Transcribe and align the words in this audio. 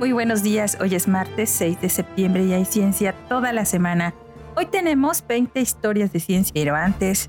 Muy 0.00 0.12
buenos 0.12 0.42
días, 0.42 0.78
hoy 0.80 0.94
es 0.94 1.08
martes 1.08 1.50
6 1.50 1.82
de 1.82 1.90
septiembre 1.90 2.42
y 2.46 2.54
hay 2.54 2.64
ciencia 2.64 3.14
toda 3.28 3.52
la 3.52 3.66
semana. 3.66 4.14
Hoy 4.56 4.64
tenemos 4.64 5.22
20 5.28 5.60
historias 5.60 6.10
de 6.10 6.20
ciencia, 6.20 6.54
pero 6.54 6.74
antes, 6.74 7.28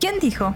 ¿quién 0.00 0.18
dijo? 0.18 0.52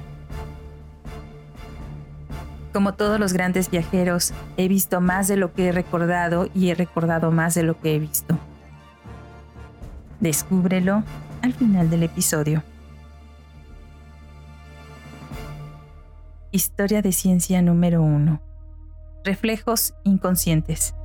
Como 2.72 2.94
todos 2.94 3.20
los 3.20 3.32
grandes 3.32 3.70
viajeros, 3.70 4.32
he 4.56 4.66
visto 4.66 5.00
más 5.00 5.28
de 5.28 5.36
lo 5.36 5.54
que 5.54 5.68
he 5.68 5.72
recordado 5.72 6.48
y 6.52 6.70
he 6.70 6.74
recordado 6.74 7.30
más 7.30 7.54
de 7.54 7.62
lo 7.62 7.80
que 7.80 7.94
he 7.94 8.00
visto. 8.00 8.36
Descúbrelo 10.18 11.04
al 11.42 11.54
final 11.54 11.88
del 11.90 12.02
episodio. 12.02 12.64
Historia 16.50 17.02
de 17.02 17.12
ciencia 17.12 17.62
número 17.62 18.02
1. 18.02 18.42
Reflejos 19.22 19.94
inconscientes. 20.02 20.96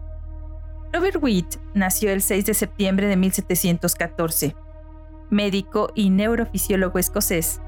Robert 0.94 1.18
Witt 1.22 1.56
nació 1.74 2.12
el 2.12 2.22
6 2.22 2.46
de 2.46 2.54
septiembre 2.54 3.08
de 3.08 3.16
1714, 3.16 4.56
médico 5.30 5.90
y 5.96 6.10
neurofisiólogo 6.10 7.00
escocés, 7.00 7.62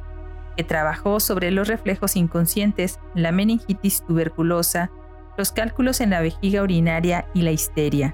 que 0.57 0.65
trabajó 0.65 1.21
sobre 1.21 1.49
los 1.49 1.69
reflejos 1.69 2.17
inconscientes, 2.17 2.99
la 3.15 3.31
meningitis 3.31 4.03
tuberculosa, 4.05 4.91
los 5.37 5.53
cálculos 5.53 6.01
en 6.01 6.09
la 6.09 6.19
vejiga 6.21 6.61
urinaria 6.63 7.25
y 7.33 7.43
la 7.43 7.51
histeria. 7.51 8.13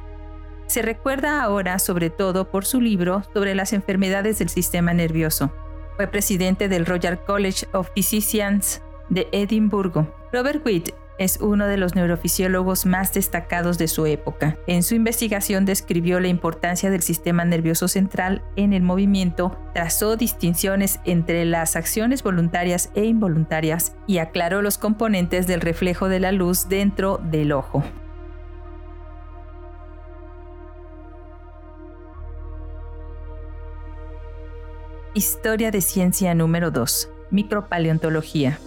Se 0.67 0.83
recuerda 0.83 1.41
ahora 1.41 1.79
sobre 1.79 2.11
todo 2.11 2.51
por 2.51 2.63
su 2.63 2.79
libro 2.79 3.23
sobre 3.33 3.55
las 3.55 3.73
enfermedades 3.73 4.37
del 4.37 4.49
sistema 4.49 4.93
nervioso. 4.93 5.51
Fue 5.95 6.05
presidente 6.05 6.69
del 6.69 6.85
Royal 6.85 7.25
College 7.25 7.65
of 7.73 7.89
Physicians 7.95 8.83
de 9.09 9.27
Edimburgo. 9.31 10.07
Robert 10.31 10.63
Witt 10.63 10.93
es 11.19 11.37
uno 11.41 11.67
de 11.67 11.77
los 11.77 11.93
neurofisiólogos 11.93 12.85
más 12.87 13.13
destacados 13.13 13.77
de 13.77 13.87
su 13.87 14.07
época. 14.07 14.57
En 14.65 14.81
su 14.81 14.95
investigación 14.95 15.65
describió 15.65 16.19
la 16.19 16.29
importancia 16.29 16.89
del 16.89 17.03
sistema 17.03 17.45
nervioso 17.45 17.87
central 17.87 18.41
en 18.55 18.73
el 18.73 18.81
movimiento, 18.81 19.55
trazó 19.73 20.15
distinciones 20.15 20.99
entre 21.05 21.45
las 21.45 21.75
acciones 21.75 22.23
voluntarias 22.23 22.89
e 22.95 23.03
involuntarias 23.03 23.95
y 24.07 24.17
aclaró 24.17 24.61
los 24.61 24.77
componentes 24.77 25.45
del 25.45 25.61
reflejo 25.61 26.09
de 26.09 26.21
la 26.21 26.31
luz 26.31 26.69
dentro 26.69 27.19
del 27.21 27.51
ojo. 27.51 27.83
Historia 35.13 35.69
de 35.69 35.81
ciencia 35.81 36.33
número 36.33 36.71
2. 36.71 37.09
Micropaleontología. 37.31 38.59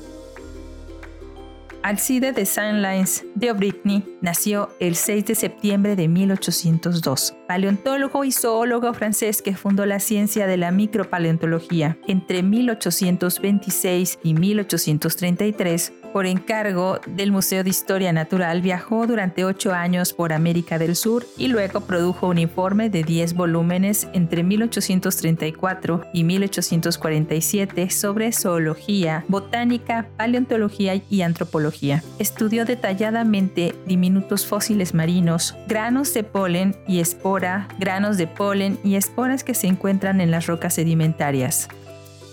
Alcide 1.82 2.32
de 2.32 2.46
Saint-Lins 2.46 3.24
de 3.34 3.48
Aubigny 3.48 4.04
nació 4.20 4.68
el 4.78 4.94
6 4.94 5.26
de 5.26 5.34
septiembre 5.34 5.96
de 5.96 6.06
1802, 6.06 7.34
paleontólogo 7.48 8.22
y 8.22 8.30
zoólogo 8.30 8.94
francés 8.94 9.42
que 9.42 9.56
fundó 9.56 9.84
la 9.84 9.98
ciencia 9.98 10.46
de 10.46 10.56
la 10.56 10.70
micropaleontología. 10.70 11.98
Entre 12.06 12.44
1826 12.44 14.20
y 14.22 14.34
1833 14.34 15.92
por 16.12 16.26
encargo 16.26 17.00
del 17.06 17.32
Museo 17.32 17.64
de 17.64 17.70
Historia 17.70 18.12
Natural, 18.12 18.60
viajó 18.60 19.06
durante 19.06 19.44
ocho 19.44 19.72
años 19.72 20.12
por 20.12 20.32
América 20.32 20.78
del 20.78 20.96
Sur 20.96 21.26
y 21.36 21.48
luego 21.48 21.80
produjo 21.80 22.28
un 22.28 22.38
informe 22.38 22.90
de 22.90 23.02
10 23.02 23.34
volúmenes 23.34 24.08
entre 24.12 24.42
1834 24.42 26.04
y 26.12 26.24
1847 26.24 27.90
sobre 27.90 28.32
zoología, 28.32 29.24
botánica, 29.28 30.08
paleontología 30.16 31.02
y 31.08 31.22
antropología. 31.22 32.02
Estudió 32.18 32.64
detalladamente 32.64 33.74
diminutos 33.86 34.46
fósiles 34.46 34.94
marinos, 34.94 35.56
granos 35.66 36.12
de 36.14 36.24
polen 36.24 36.76
y 36.86 37.00
espora, 37.00 37.68
granos 37.78 38.16
de 38.16 38.26
polen 38.26 38.78
y 38.84 38.96
esporas 38.96 39.44
que 39.44 39.54
se 39.54 39.66
encuentran 39.66 40.20
en 40.20 40.30
las 40.30 40.46
rocas 40.46 40.74
sedimentarias. 40.74 41.68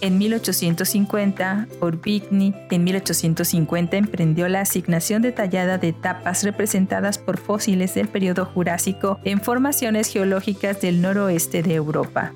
En 0.01 0.17
1850, 0.17 1.67
Orbigny 1.81 2.53
en 2.71 2.83
1850 2.85 3.97
emprendió 3.97 4.47
la 4.47 4.61
asignación 4.61 5.21
detallada 5.21 5.77
de 5.77 5.89
etapas 5.89 6.43
representadas 6.43 7.17
por 7.17 7.37
fósiles 7.37 7.95
del 7.95 8.07
periodo 8.07 8.45
Jurásico 8.45 9.19
en 9.25 9.41
formaciones 9.41 10.07
geológicas 10.07 10.79
del 10.79 11.01
noroeste 11.01 11.63
de 11.63 11.75
Europa. 11.75 12.31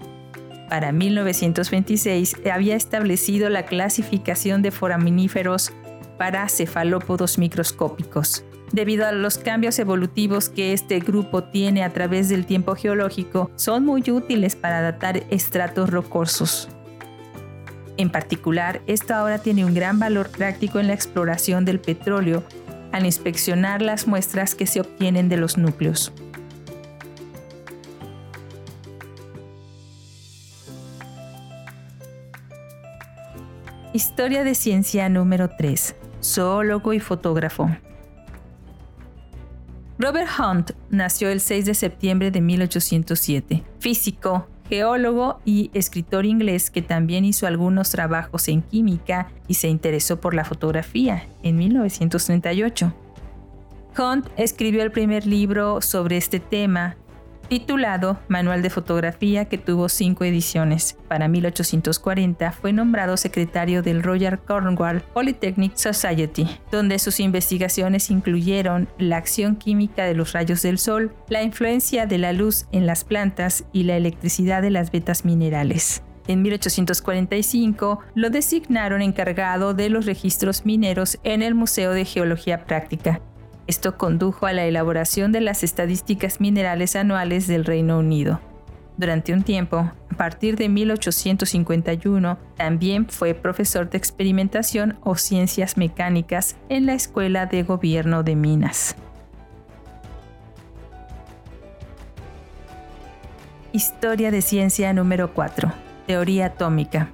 Para 0.70 0.92
1926 0.92 2.36
había 2.52 2.76
establecido 2.76 3.48
la 3.48 3.66
clasificación 3.66 4.62
de 4.62 4.72
foraminíferos 4.72 5.72
para 6.18 6.50
cefalópodos 6.50 7.38
microscópicos. 7.38 8.44
Debido 8.74 9.06
a 9.06 9.12
los 9.14 9.38
cambios 9.38 9.80
evolutivos 9.80 10.50
que 10.50 10.74
este 10.74 11.00
grupo 11.00 11.44
tiene 11.44 11.84
a 11.84 11.94
través 11.94 12.28
del 12.28 12.46
tiempo 12.46 12.76
geológico, 12.76 13.52
son 13.56 13.86
muy 13.86 14.04
útiles 14.10 14.56
para 14.56 14.82
datar 14.82 15.24
estratos 15.30 15.90
rocosos. 15.92 16.68
En 17.98 18.10
particular, 18.10 18.82
esto 18.88 19.14
ahora 19.14 19.38
tiene 19.38 19.66
un 19.66 19.74
gran 19.74 20.00
valor 20.00 20.30
práctico 20.30 20.80
en 20.80 20.88
la 20.88 20.94
exploración 20.94 21.64
del 21.64 21.80
petróleo 21.80 22.44
al 22.92 23.06
inspeccionar 23.06 23.82
las 23.82 24.08
muestras 24.08 24.56
que 24.56 24.68
se 24.68 24.82
obtienen 24.82 25.30
de 25.30 25.38
los 25.38 25.58
núcleos. 25.58 26.12
Historia 33.94 34.44
de 34.44 34.56
ciencia 34.56 35.08
número 35.08 35.50
3. 35.56 35.96
Zoólogo 36.24 36.94
y 36.94 37.00
fotógrafo. 37.00 37.70
Robert 40.00 40.30
Hunt 40.40 40.72
nació 40.90 41.30
el 41.30 41.40
6 41.40 41.66
de 41.66 41.74
septiembre 41.76 42.32
de 42.32 42.42
1807. 42.42 43.64
Físico, 43.80 44.48
geólogo 44.74 45.40
y 45.46 45.70
escritor 45.76 46.26
inglés 46.26 46.72
que 46.72 46.82
también 46.82 47.26
hizo 47.26 47.46
algunos 47.46 47.92
trabajos 47.92 48.48
en 48.48 48.64
química 48.64 49.28
y 49.48 49.54
se 49.54 49.68
interesó 49.68 50.20
por 50.20 50.34
la 50.34 50.46
fotografía 50.46 51.28
en 51.44 51.58
1938. 51.58 52.92
Hunt 53.96 54.28
escribió 54.36 54.82
el 54.82 54.92
primer 54.92 55.28
libro 55.28 55.80
sobre 55.82 56.18
este 56.18 56.40
tema 56.40 56.96
titulado 57.60 58.20
Manual 58.30 58.64
de 58.64 58.72
Fotografía, 58.72 59.46
que 59.46 59.60
tuvo 59.60 59.88
cinco 59.88 60.24
ediciones. 60.24 60.98
Para 61.08 61.28
1840 61.28 62.52
fue 62.52 62.74
nombrado 62.74 63.16
secretario 63.16 63.84
del 63.84 64.02
Royal 64.02 64.40
Cornwall 64.40 65.02
Polytechnic 65.14 65.76
Society, 65.76 66.48
donde 66.72 66.98
sus 66.98 67.20
investigaciones 67.20 68.10
incluyeron 68.10 68.90
la 68.98 69.18
acción 69.18 69.56
química 69.56 70.06
de 70.06 70.16
los 70.16 70.34
rayos 70.34 70.64
del 70.64 70.80
sol, 70.80 71.14
la 71.30 71.44
influencia 71.44 72.08
de 72.08 72.18
la 72.18 72.34
luz 72.34 72.66
en 72.72 72.88
las 72.88 73.04
plantas 73.04 73.66
y 73.72 73.84
la 73.84 73.98
electricidad 73.98 74.64
de 74.64 74.72
las 74.72 74.92
vetas 74.92 75.24
minerales. 75.24 76.02
En 76.28 76.42
1845 76.42 78.00
lo 78.16 78.30
designaron 78.32 79.04
encargado 79.04 79.76
de 79.76 79.90
los 79.90 80.08
registros 80.08 80.66
mineros 80.66 81.20
en 81.24 81.44
el 81.44 81.54
Museo 81.54 81.92
de 81.92 82.06
Geología 82.06 82.66
Práctica 82.66 83.22
esto 83.68 83.98
condujo 83.98 84.46
a 84.46 84.54
la 84.54 84.66
elaboración 84.66 85.32
de 85.32 85.42
las 85.42 85.64
estadísticas 85.64 86.42
minerales 86.42 86.96
anuales 86.96 87.48
del 87.48 87.66
Reino 87.66 88.00
Unido. 88.00 88.42
Durante 88.98 89.34
un 89.34 89.44
tiempo, 89.44 89.78
a 89.78 90.16
partir 90.18 90.56
de 90.56 90.70
1851, 90.70 92.38
también 92.56 93.08
fue 93.08 93.34
profesor 93.34 93.90
de 93.90 93.98
experimentación 93.98 94.98
o 95.02 95.16
ciencias 95.16 95.78
mecánicas 95.78 96.58
en 96.70 96.86
la 96.86 96.94
Escuela 96.94 97.48
de 97.48 97.64
Gobierno 97.64 98.22
de 98.22 98.36
Minas. 98.36 98.96
Historia 103.72 104.30
de 104.30 104.44
ciencia 104.44 104.94
número 104.94 105.34
4. 105.34 105.72
Teoría 106.06 106.48
atómica. 106.48 107.10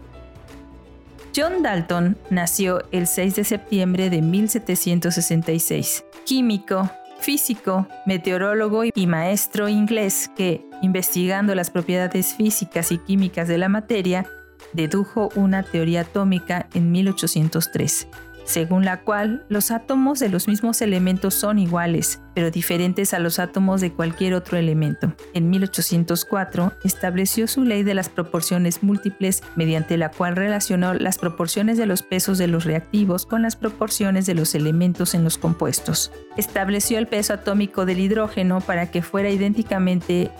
John 1.33 1.63
Dalton 1.63 2.17
nació 2.29 2.81
el 2.91 3.07
6 3.07 3.35
de 3.37 3.43
septiembre 3.45 4.09
de 4.09 4.21
1766 4.21 6.03
químico, 6.29 6.87
físico, 7.19 7.87
meteorólogo 8.05 8.83
y 8.93 9.07
maestro 9.07 9.67
inglés 9.67 10.29
que, 10.37 10.63
investigando 10.83 11.55
las 11.55 11.71
propiedades 11.71 12.35
físicas 12.35 12.91
y 12.91 12.99
químicas 12.99 13.47
de 13.47 13.57
la 13.57 13.67
materia, 13.67 14.27
dedujo 14.71 15.29
una 15.33 15.63
teoría 15.63 16.01
atómica 16.01 16.69
en 16.75 16.91
1803 16.91 18.07
según 18.49 18.83
la 18.83 19.01
cual 19.01 19.45
los 19.47 19.69
átomos 19.69 20.19
de 20.19 20.27
los 20.27 20.47
mismos 20.47 20.81
elementos 20.81 21.35
son 21.35 21.59
iguales, 21.59 22.19
pero 22.33 22.49
diferentes 22.49 23.13
a 23.13 23.19
los 23.19 23.37
átomos 23.37 23.79
de 23.79 23.93
cualquier 23.93 24.33
otro 24.33 24.57
elemento. 24.57 25.13
En 25.35 25.51
1804 25.51 26.73
estableció 26.83 27.47
su 27.47 27.63
ley 27.63 27.83
de 27.83 27.93
las 27.93 28.09
proporciones 28.09 28.81
múltiples, 28.81 29.43
mediante 29.55 29.97
la 29.97 30.09
cual 30.09 30.35
relacionó 30.35 30.95
las 30.95 31.19
proporciones 31.19 31.77
de 31.77 31.85
los 31.85 32.01
pesos 32.01 32.39
de 32.39 32.47
los 32.47 32.63
reactivos 32.63 33.27
con 33.27 33.43
las 33.43 33.55
proporciones 33.55 34.25
de 34.25 34.33
los 34.33 34.55
elementos 34.55 35.13
en 35.13 35.23
los 35.23 35.37
compuestos. 35.37 36.11
Estableció 36.35 36.97
el 36.97 37.05
peso 37.05 37.33
atómico 37.33 37.85
del 37.85 37.99
hidrógeno 37.99 38.61
para 38.61 38.89
que 38.89 39.03
fuera 39.03 39.29
idénticamente 39.29 40.31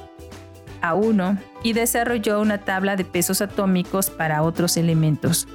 a 0.81 0.95
1 0.95 1.38
y 1.62 1.73
desarrolló 1.73 2.41
una 2.41 2.59
tabla 2.59 2.95
de 2.95 3.05
pesos 3.05 3.41
atómicos 3.41 4.09
para 4.09 4.41
otros 4.41 4.77
elementos. 4.77 5.47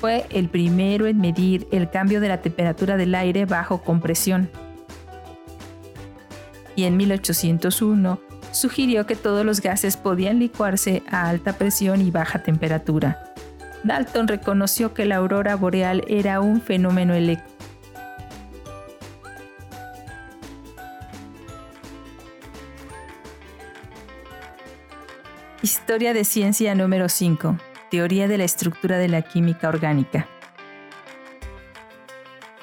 Fue 0.00 0.26
el 0.30 0.48
primero 0.48 1.06
en 1.06 1.18
medir 1.18 1.66
el 1.72 1.90
cambio 1.90 2.20
de 2.20 2.28
la 2.28 2.40
temperatura 2.40 2.96
del 2.96 3.14
aire 3.14 3.46
bajo 3.46 3.82
compresión. 3.82 4.50
y 6.76 6.84
en 6.84 6.96
1801 6.96 8.20
sugirió 8.52 9.04
que 9.04 9.16
todos 9.16 9.44
los 9.44 9.60
gases 9.60 9.96
podían 9.96 10.38
licuarse 10.38 11.02
a 11.10 11.28
alta 11.28 11.54
presión 11.54 12.00
y 12.00 12.12
baja 12.12 12.44
temperatura. 12.44 13.34
Dalton 13.82 14.28
reconoció 14.28 14.94
que 14.94 15.04
la 15.04 15.16
aurora 15.16 15.56
boreal 15.56 16.04
era 16.06 16.40
un 16.40 16.60
fenómeno 16.60 17.14
eléctrico 17.14 17.58
Historia 25.60 26.14
de 26.14 26.24
ciencia 26.24 26.76
número 26.76 27.08
5. 27.08 27.58
Teoría 27.90 28.28
de 28.28 28.38
la 28.38 28.44
estructura 28.44 28.98
de 28.98 29.08
la 29.08 29.22
química 29.22 29.68
orgánica. 29.68 30.28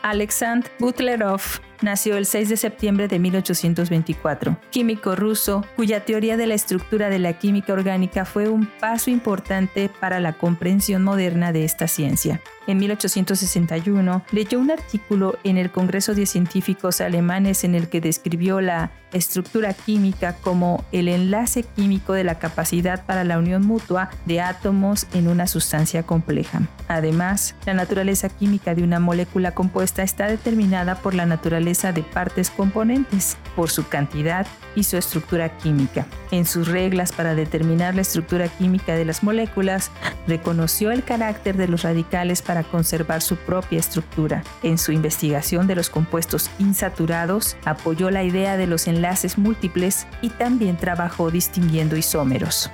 Alexandr 0.04 0.70
Butlerov 0.78 1.42
nació 1.82 2.18
el 2.18 2.28
6 2.28 2.50
de 2.50 2.58
septiembre 2.58 3.08
de 3.08 3.18
1824, 3.18 4.56
químico 4.70 5.16
ruso 5.16 5.66
cuya 5.76 6.06
teoría 6.06 6.38
de 6.38 6.46
la 6.46 6.54
estructura 6.54 7.10
de 7.10 7.18
la 7.18 7.34
química 7.34 7.74
orgánica 7.74 8.24
fue 8.24 8.48
un 8.48 8.68
paso 8.80 9.10
importante 9.10 9.90
para 10.00 10.20
la 10.20 10.34
comprensión 10.34 11.04
moderna 11.04 11.52
de 11.52 11.64
esta 11.64 11.88
ciencia. 11.88 12.40
En 12.68 12.78
1861 12.78 14.24
leyó 14.32 14.60
un 14.60 14.72
artículo 14.72 15.38
en 15.44 15.58
el 15.58 15.72
Congreso 15.72 16.16
de 16.16 16.26
Científicos 16.26 17.00
Alemanes 17.00 17.64
en 17.64 17.76
el 17.76 17.90
que 17.90 18.02
describió 18.02 18.60
la 18.60 18.92
estructura 19.14 19.74
química 19.74 20.36
como 20.42 20.84
el 20.92 21.08
enlace 21.08 21.64
químico 21.64 22.14
de 22.14 22.24
la 22.24 22.40
capacidad 22.40 23.06
para 23.06 23.24
la 23.24 23.38
unión 23.38 23.66
mutua 23.66 24.10
de 24.26 24.42
átomos 24.42 25.08
en 25.14 25.28
una 25.28 25.48
sustancia 25.48 26.04
compleja. 26.04 26.62
Además, 26.88 27.56
la 27.66 27.74
naturaleza 27.74 28.30
química 28.30 28.76
de 28.76 28.84
una 28.84 29.00
molécula 29.00 29.52
compuesta 29.52 30.04
está 30.04 30.28
determinada 30.28 30.96
por 30.96 31.14
la 31.14 31.26
naturaleza 31.26 31.92
de 31.92 32.04
partes 32.04 32.50
componentes, 32.50 33.38
por 33.56 33.70
su 33.70 33.88
cantidad 33.88 34.46
y 34.76 34.84
su 34.84 34.98
estructura 34.98 35.58
química. 35.58 36.06
En 36.32 36.46
sus 36.46 36.68
reglas 36.68 37.12
para 37.12 37.36
determinar 37.36 37.96
la 37.96 38.02
estructura 38.02 38.48
química 38.50 38.96
de 38.96 39.06
las 39.06 39.24
moléculas, 39.24 39.92
reconoció 40.28 40.92
el 40.92 41.04
carácter 41.04 41.56
de 41.56 41.68
los 41.68 41.84
radicales 41.84 42.42
para 42.42 42.55
conservar 42.64 43.22
su 43.22 43.36
propia 43.36 43.80
estructura. 43.80 44.44
En 44.64 44.78
su 44.78 44.92
investigación 44.92 45.68
de 45.68 45.76
los 45.76 45.90
compuestos 45.90 46.50
insaturados, 46.60 47.58
apoyó 47.66 48.12
la 48.12 48.24
idea 48.24 48.58
de 48.58 48.68
los 48.68 48.88
enlaces 48.88 49.38
múltiples 49.38 50.08
y 50.22 50.30
también 50.30 50.78
trabajó 50.78 51.32
distinguiendo 51.32 51.98
isómeros. 51.98 52.72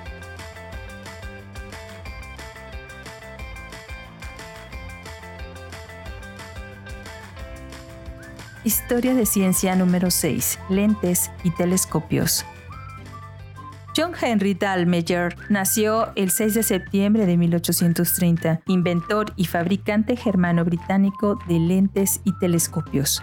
Historia 8.64 9.14
de 9.14 9.26
ciencia 9.26 9.74
número 9.74 10.12
6. 10.12 10.60
Lentes 10.68 11.32
y 11.42 11.50
telescopios. 11.50 12.44
John 13.94 14.12
Henry 14.18 14.54
Dalmayer 14.54 15.36
nació 15.50 16.12
el 16.16 16.30
6 16.30 16.54
de 16.54 16.62
septiembre 16.62 17.26
de 17.26 17.36
1830, 17.36 18.62
inventor 18.66 19.32
y 19.36 19.44
fabricante 19.44 20.16
germano-británico 20.16 21.38
de 21.46 21.58
lentes 21.58 22.22
y 22.24 22.32
telescopios. 22.38 23.22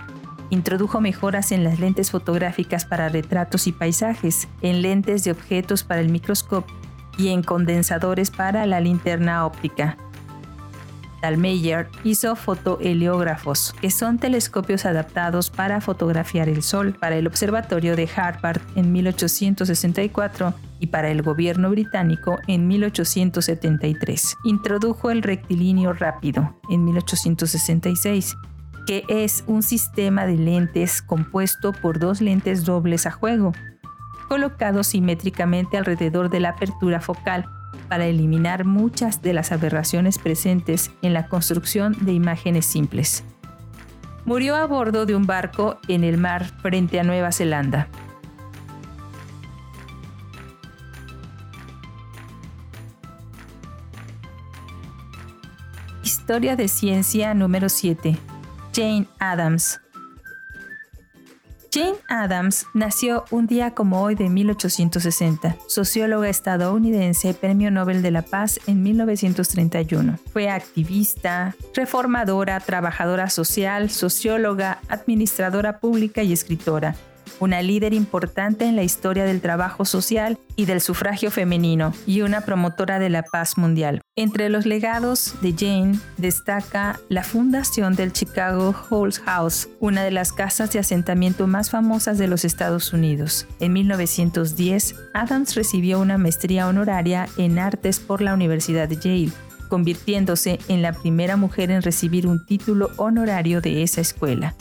Introdujo 0.51 1.01
mejoras 1.01 1.51
en 1.51 1.63
las 1.63 1.80
lentes 1.80 2.12
fotográficas 2.12 2.86
para 2.86 3.10
retratos 3.10 3.66
y 3.66 3.71
paisajes, 3.71 4.48
en 4.62 4.83
lentes 4.83 5.24
de 5.24 5.31
objetos 5.31 5.83
para 5.83 6.01
el 6.01 6.10
microscopio 6.10 6.75
y 7.18 7.30
en 7.30 7.42
condensadores 7.42 8.30
para 8.30 8.68
la 8.68 8.80
linterna 8.80 9.48
óptica. 9.48 9.98
Dalmayer 11.21 11.88
hizo 12.04 12.36
fotoheliógrafos, 12.36 13.74
que 13.81 13.92
son 13.92 14.19
telescopios 14.19 14.86
adaptados 14.86 15.50
para 15.50 15.81
fotografiar 15.81 16.50
el 16.50 16.63
Sol 16.63 16.95
para 17.00 17.18
el 17.18 17.27
Observatorio 17.27 17.95
de 17.95 18.10
Harvard 18.16 18.62
en 18.75 18.92
1864 18.92 20.54
y 20.80 20.88
para 20.88 21.10
el 21.10 21.21
gobierno 21.21 21.69
británico 21.69 22.39
en 22.48 22.68
1873. 22.68 24.38
Introdujo 24.44 25.12
el 25.12 25.21
rectilíneo 25.21 25.94
rápido 25.94 26.57
en 26.69 26.86
1866 26.86 28.36
que 28.89 29.04
es 29.07 29.44
un 29.45 29.62
sistema 29.62 30.25
de 30.25 30.36
lentes 30.36 31.04
compuesto 31.04 31.74
por 31.74 32.00
dos 32.00 32.21
lentes 32.21 32.66
dobles 32.66 33.06
a 33.06 33.12
juego, 33.12 33.51
colocados 34.27 34.88
simétricamente 34.88 35.77
alrededor 35.77 36.31
de 36.31 36.39
la 36.39 36.50
apertura 36.50 37.00
focal 37.00 37.45
para 37.88 38.06
eliminar 38.06 38.66
muchas 38.66 39.21
de 39.21 39.33
las 39.33 39.51
aberraciones 39.51 40.19
presentes 40.19 40.92
en 41.01 41.13
la 41.13 41.27
construcción 41.27 41.95
de 42.01 42.13
imágenes 42.13 42.66
simples. 42.66 43.24
Murió 44.25 44.56
a 44.56 44.66
bordo 44.66 45.06
de 45.06 45.16
un 45.16 45.25
barco 45.25 45.80
en 45.88 46.04
el 46.04 46.18
mar 46.18 46.45
frente 46.62 47.00
a 47.00 47.04
Nueva 47.04 47.31
Zelanda. 47.31 47.88
Historia 56.04 56.56
de 56.56 56.68
ciencia 56.68 57.33
número 57.33 57.69
7. 57.69 58.18
Jane 58.74 59.07
Addams. 59.19 59.81
Jane 61.71 61.98
Addams 62.07 62.66
nació 62.74 63.25
un 63.30 63.45
día 63.45 63.75
como 63.75 64.01
hoy 64.01 64.16
de 64.16 64.27
1860, 64.27 65.57
socióloga 65.68 66.27
estadounidense, 66.27 67.36
Premio 67.36 67.69
Nobel 67.69 68.01
de 68.01 68.10
la 68.10 68.24
Paz 68.24 68.60
en 68.66 68.81
1931. 68.81 70.18
Fue 70.33 70.50
activista, 70.50 71.56
reformadora, 71.75 72.60
trabajadora 72.60 73.30
social, 73.30 73.92
socióloga, 73.92 74.80
administradora 74.89 75.80
pública 75.80 76.24
y 76.24 76.33
escritora 76.33 76.95
una 77.40 77.62
líder 77.62 77.94
importante 77.94 78.66
en 78.66 78.76
la 78.76 78.84
historia 78.84 79.26
del 79.26 79.42
trabajo 79.42 79.86
social 79.86 80.38
y 80.56 80.66
del 80.66 80.81
sufragio 80.81 81.31
femenino, 81.31 81.94
y 82.06 82.22
una 82.22 82.42
promotora 82.42 83.00
de 83.00 83.10
la 83.10 83.24
paz 83.24 83.58
mundial. 83.58 84.02
Entre 84.16 84.50
los 84.50 84.66
legados 84.66 85.36
de 85.42 85.54
Jane 85.58 86.00
destaca 86.18 87.00
la 87.08 87.24
fundación 87.24 87.96
del 87.96 88.12
Chicago 88.12 88.76
Halls 88.90 89.20
House, 89.20 89.70
una 89.80 90.04
de 90.04 90.12
las 90.12 90.34
casas 90.34 90.74
de 90.74 90.80
asentamiento 90.80 91.48
más 91.48 91.70
famosas 91.70 92.18
de 92.18 92.28
los 92.28 92.44
Estados 92.44 92.92
Unidos. 92.92 93.48
En 93.59 93.74
1910, 93.74 94.95
Adams 95.14 95.56
recibió 95.56 96.00
una 96.00 96.18
maestría 96.18 96.68
honoraria 96.68 97.30
en 97.38 97.59
artes 97.59 98.00
por 98.00 98.21
la 98.21 98.33
Universidad 98.33 98.90
de 98.90 98.98
Yale 98.98 99.31
convirtiéndose 99.69 100.59
en 100.68 100.81
la 100.81 100.92
primera 100.92 101.38
mujer 101.38 101.71
en 101.71 101.81
recibir 101.81 102.28
un 102.28 102.45
título 102.45 102.90
honorario 102.98 103.62
de 103.62 103.83
esa 103.83 104.02
escuela. 104.02 104.56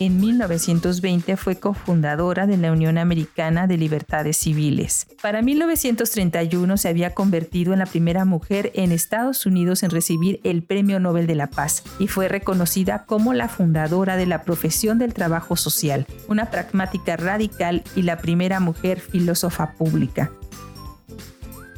En 0.00 0.20
1920 0.20 1.36
fue 1.36 1.58
cofundadora 1.58 2.46
de 2.46 2.56
la 2.56 2.70
Unión 2.70 2.98
Americana 2.98 3.66
de 3.66 3.76
Libertades 3.76 4.36
Civiles. 4.36 5.08
Para 5.20 5.42
1931 5.42 6.76
se 6.76 6.88
había 6.88 7.14
convertido 7.14 7.72
en 7.72 7.80
la 7.80 7.86
primera 7.86 8.24
mujer 8.24 8.70
en 8.74 8.92
Estados 8.92 9.44
Unidos 9.44 9.82
en 9.82 9.90
recibir 9.90 10.40
el 10.44 10.62
Premio 10.62 11.00
Nobel 11.00 11.26
de 11.26 11.34
la 11.34 11.48
Paz 11.48 11.82
y 11.98 12.06
fue 12.06 12.28
reconocida 12.28 13.06
como 13.06 13.34
la 13.34 13.48
fundadora 13.48 14.16
de 14.16 14.26
la 14.26 14.42
profesión 14.42 14.98
del 14.98 15.14
trabajo 15.14 15.56
social, 15.56 16.06
una 16.28 16.46
pragmática 16.46 17.16
radical 17.16 17.82
y 17.96 18.02
la 18.02 18.18
primera 18.18 18.60
mujer 18.60 19.00
filósofa 19.00 19.72
pública 19.72 20.30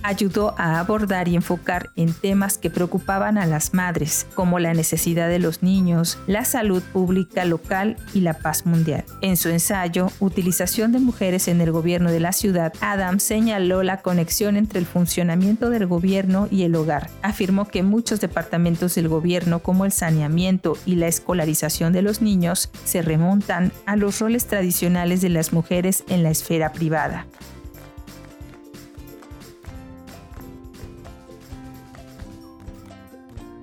ayudó 0.02 0.54
a 0.58 0.78
abordar 0.78 1.28
y 1.28 1.36
enfocar 1.36 1.90
en 1.96 2.12
temas 2.12 2.58
que 2.58 2.70
preocupaban 2.70 3.38
a 3.38 3.46
las 3.46 3.74
madres, 3.74 4.26
como 4.34 4.58
la 4.58 4.74
necesidad 4.74 5.28
de 5.28 5.38
los 5.38 5.62
niños, 5.62 6.18
la 6.26 6.44
salud 6.44 6.82
pública 6.82 7.44
local 7.44 7.96
y 8.14 8.20
la 8.20 8.34
paz 8.34 8.66
mundial. 8.66 9.04
En 9.20 9.36
su 9.36 9.48
ensayo, 9.48 10.10
Utilización 10.20 10.92
de 10.92 10.98
mujeres 10.98 11.48
en 11.48 11.60
el 11.60 11.72
gobierno 11.72 12.10
de 12.10 12.20
la 12.20 12.32
ciudad, 12.32 12.72
Adams 12.80 13.22
señaló 13.22 13.82
la 13.82 14.02
conexión 14.02 14.56
entre 14.56 14.78
el 14.78 14.86
funcionamiento 14.86 15.70
del 15.70 15.86
gobierno 15.86 16.48
y 16.50 16.62
el 16.62 16.74
hogar. 16.74 17.10
Afirmó 17.22 17.66
que 17.66 17.82
muchos 17.82 18.20
departamentos 18.20 18.94
del 18.94 19.08
gobierno, 19.08 19.60
como 19.60 19.84
el 19.84 19.92
saneamiento 19.92 20.76
y 20.86 20.96
la 20.96 21.08
escolarización 21.08 21.92
de 21.92 22.02
los 22.02 22.22
niños, 22.22 22.70
se 22.84 23.02
remontan 23.02 23.72
a 23.86 23.96
los 23.96 24.20
roles 24.20 24.46
tradicionales 24.46 25.20
de 25.20 25.30
las 25.30 25.52
mujeres 25.52 26.04
en 26.08 26.22
la 26.22 26.30
esfera 26.30 26.72
privada. 26.72 27.26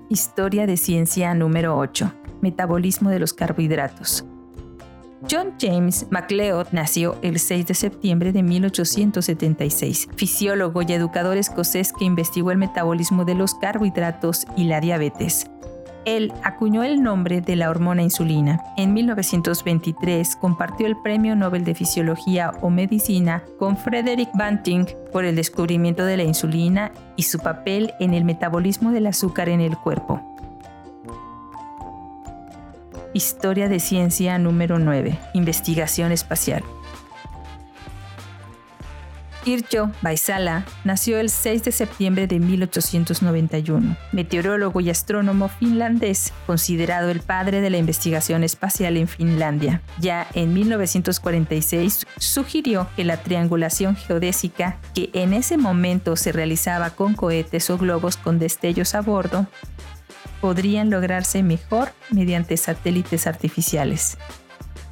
Historia 0.10 0.66
de 0.66 0.78
ciencia 0.78 1.34
número 1.34 1.78
8. 1.78 2.14
Metabolismo 2.40 3.10
de 3.10 3.20
los 3.20 3.34
carbohidratos. 3.34 4.24
John 5.30 5.56
James 5.60 6.08
MacLeod 6.12 6.68
nació 6.72 7.18
el 7.24 7.40
6 7.40 7.68
de 7.68 7.74
septiembre 7.74 8.32
de 8.32 8.42
1876, 8.42 10.08
fisiólogo 10.16 10.82
y 10.84 10.94
educador 10.94 11.36
escocés 11.36 11.92
que 11.92 12.06
investigó 12.06 12.52
el 12.52 12.58
metabolismo 12.58 13.26
de 13.26 13.36
los 13.36 13.56
carbohidratos 13.56 14.46
y 14.56 14.64
la 14.66 14.80
diabetes. 14.80 15.48
Él 16.08 16.32
acuñó 16.42 16.86
el 16.86 17.04
nombre 17.04 17.42
de 17.42 17.58
la 17.58 17.70
hormona 17.70 18.02
insulina. 18.02 18.64
En 18.78 18.94
1923 18.94 20.38
compartió 20.38 20.88
el 20.88 20.96
Premio 20.96 21.36
Nobel 21.36 21.66
de 21.66 21.76
Fisiología 21.76 22.54
o 22.62 22.70
Medicina 22.70 23.44
con 23.60 23.76
Frederick 23.76 24.30
Banting 24.34 24.86
por 25.12 25.26
el 25.26 25.36
descubrimiento 25.36 26.06
de 26.06 26.16
la 26.16 26.24
insulina 26.24 26.94
y 27.18 27.24
su 27.24 27.40
papel 27.40 27.94
en 28.00 28.14
el 28.14 28.24
metabolismo 28.24 28.94
del 28.94 29.08
azúcar 29.08 29.50
en 29.50 29.60
el 29.60 29.76
cuerpo. 29.76 30.22
Historia 33.14 33.68
de 33.68 33.82
ciencia 33.82 34.40
número 34.40 34.80
9. 34.80 35.20
Investigación 35.34 36.14
espacial. 36.14 36.64
Irjo 39.48 39.92
Baisala 40.02 40.66
nació 40.84 41.20
el 41.20 41.30
6 41.30 41.64
de 41.64 41.72
septiembre 41.72 42.28
de 42.28 42.38
1891, 42.38 43.96
meteorólogo 44.12 44.82
y 44.82 44.90
astrónomo 44.90 45.48
finlandés, 45.48 46.34
considerado 46.46 47.10
el 47.10 47.22
padre 47.22 47.62
de 47.62 47.70
la 47.70 47.78
investigación 47.78 48.44
espacial 48.44 48.98
en 48.98 49.08
Finlandia. 49.08 49.82
Ya 50.00 50.28
en 50.34 50.54
1946 50.54 52.06
sugirió 52.18 52.90
que 52.98 53.06
la 53.06 53.24
triangulación 53.24 53.96
geodésica, 53.96 54.80
que 54.94 55.12
en 55.14 55.34
ese 55.34 55.56
momento 55.56 56.18
se 56.18 56.34
realizaba 56.34 56.90
con 56.90 57.14
cohetes 57.14 57.70
o 57.70 57.78
globos 57.78 58.18
con 58.18 58.40
destellos 58.40 58.96
a 58.96 59.02
bordo, 59.02 59.48
podrían 60.42 60.90
lograrse 60.90 61.42
mejor 61.42 61.94
mediante 62.12 62.58
satélites 62.58 63.28
artificiales. 63.28 64.18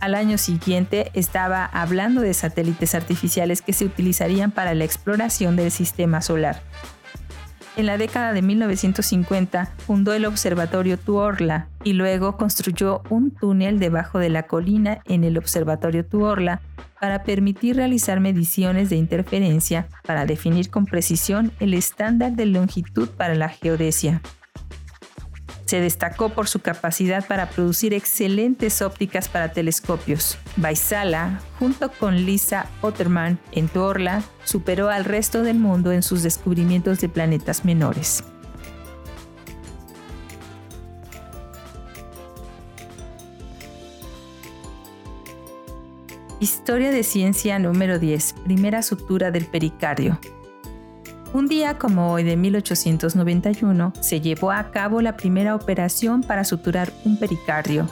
Al 0.06 0.14
año 0.14 0.38
siguiente 0.38 1.10
estaba 1.16 1.66
hablando 1.66 2.22
de 2.22 2.36
satélites 2.36 2.94
artificiales 2.94 3.64
que 3.64 3.74
se 3.74 3.86
utilizarían 3.86 4.52
para 4.52 4.76
la 4.76 4.84
exploración 4.84 5.56
del 5.56 5.72
sistema 5.72 6.22
solar. 6.22 6.62
En 7.76 7.88
la 7.88 7.98
década 7.98 8.32
de 8.32 8.44
1950 8.44 9.72
fundó 9.88 10.14
el 10.14 10.28
observatorio 10.28 11.00
Tuorla 11.00 11.70
y 11.84 11.94
luego 11.94 12.38
construyó 12.38 13.02
un 13.10 13.32
túnel 13.32 13.80
debajo 13.80 14.20
de 14.20 14.30
la 14.30 14.44
colina 14.44 15.02
en 15.06 15.24
el 15.24 15.40
observatorio 15.40 16.06
Tuorla 16.06 16.62
para 17.02 17.24
permitir 17.24 17.76
realizar 17.76 18.20
mediciones 18.20 18.92
de 18.92 18.98
interferencia 18.98 19.88
para 20.06 20.28
definir 20.28 20.70
con 20.70 20.86
precisión 20.86 21.52
el 21.60 21.74
estándar 21.74 22.34
de 22.34 22.46
longitud 22.46 23.10
para 23.10 23.34
la 23.34 23.50
geodesia. 23.50 24.22
Se 25.66 25.80
destacó 25.80 26.30
por 26.30 26.48
su 26.48 26.60
capacidad 26.60 27.28
para 27.28 27.50
producir 27.50 27.94
excelentes 27.94 28.82
ópticas 28.82 29.28
para 29.30 29.52
telescopios. 29.52 30.38
Baisala, 30.58 31.42
junto 31.60 31.92
con 31.92 32.26
Lisa 32.26 32.68
Otterman 32.82 33.40
en 33.52 33.68
Torla, 33.68 34.24
superó 34.44 34.90
al 34.90 35.06
resto 35.06 35.42
del 35.42 35.58
mundo 35.58 35.92
en 35.92 36.04
sus 36.04 36.22
descubrimientos 36.22 37.00
de 37.00 37.10
planetas 37.10 37.66
menores. 37.66 38.24
Historia 46.40 46.92
de 46.92 47.02
ciencia 47.04 47.58
número 47.58 47.98
10. 47.98 48.36
Primera 48.44 48.84
sutura 48.84 49.32
del 49.32 49.46
pericardio. 49.48 50.20
Un 51.36 51.48
día 51.48 51.78
como 51.78 52.14
hoy 52.14 52.24
de 52.24 52.38
1891 52.38 53.92
se 54.00 54.22
llevó 54.22 54.54
a 54.54 54.72
cabo 54.72 55.02
la 55.02 55.18
primera 55.18 55.54
operación 55.54 56.24
para 56.24 56.46
suturar 56.46 56.94
un 57.04 57.18
pericardio, 57.18 57.90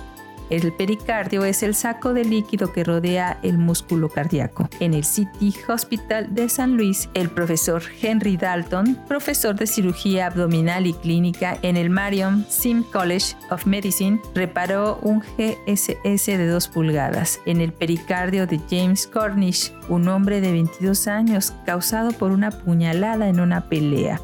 el 0.61 0.71
pericardio 0.71 1.43
es 1.45 1.63
el 1.63 1.73
saco 1.73 2.13
de 2.13 2.25
líquido 2.25 2.71
que 2.71 2.83
rodea 2.83 3.39
el 3.41 3.57
músculo 3.57 4.09
cardíaco. 4.09 4.69
En 4.79 4.93
el 4.93 5.03
City 5.03 5.53
Hospital 5.67 6.33
de 6.35 6.47
San 6.47 6.77
Luis, 6.77 7.09
el 7.15 7.29
profesor 7.29 7.81
Henry 8.01 8.37
Dalton, 8.37 8.99
profesor 9.07 9.55
de 9.55 9.65
cirugía 9.65 10.27
abdominal 10.27 10.85
y 10.85 10.93
clínica 10.93 11.57
en 11.63 11.75
el 11.75 11.89
Marion 11.89 12.45
Sim 12.49 12.83
College 12.83 13.35
of 13.49 13.65
Medicine, 13.65 14.21
reparó 14.35 14.99
un 15.01 15.21
GSS 15.21 16.25
de 16.25 16.47
2 16.47 16.67
pulgadas 16.67 17.39
en 17.45 17.59
el 17.59 17.73
pericardio 17.73 18.45
de 18.45 18.59
James 18.69 19.07
Cornish, 19.07 19.73
un 19.89 20.07
hombre 20.07 20.39
de 20.39 20.51
22 20.51 21.07
años 21.07 21.53
causado 21.65 22.11
por 22.11 22.31
una 22.31 22.51
puñalada 22.51 23.27
en 23.27 23.39
una 23.39 23.69
pelea. 23.69 24.21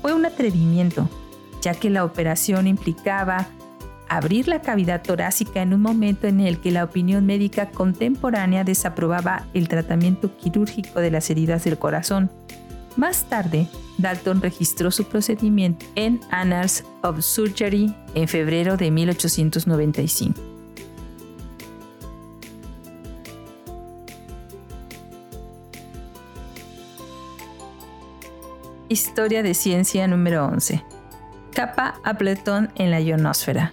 Fue 0.00 0.14
un 0.14 0.24
atrevimiento, 0.24 1.08
ya 1.60 1.74
que 1.74 1.90
la 1.90 2.04
operación 2.04 2.66
implicaba 2.66 3.48
abrir 4.10 4.48
la 4.48 4.60
cavidad 4.60 5.02
torácica 5.02 5.62
en 5.62 5.72
un 5.72 5.80
momento 5.80 6.26
en 6.26 6.40
el 6.40 6.60
que 6.60 6.72
la 6.72 6.82
opinión 6.82 7.24
médica 7.24 7.70
contemporánea 7.70 8.64
desaprobaba 8.64 9.46
el 9.54 9.68
tratamiento 9.68 10.36
quirúrgico 10.36 10.98
de 11.00 11.12
las 11.12 11.30
heridas 11.30 11.62
del 11.62 11.78
corazón. 11.78 12.28
Más 12.96 13.24
tarde, 13.28 13.68
Dalton 13.98 14.42
registró 14.42 14.90
su 14.90 15.04
procedimiento 15.04 15.86
en 15.94 16.20
Annals 16.30 16.84
of 17.02 17.20
Surgery 17.20 17.94
en 18.14 18.26
febrero 18.26 18.76
de 18.76 18.90
1895. 18.90 20.40
Historia 28.88 29.44
de 29.44 29.54
ciencia 29.54 30.08
número 30.08 30.46
11. 30.46 30.82
Capa 31.54 32.00
Appleton 32.02 32.70
en 32.74 32.90
la 32.90 33.00
ionosfera. 33.00 33.72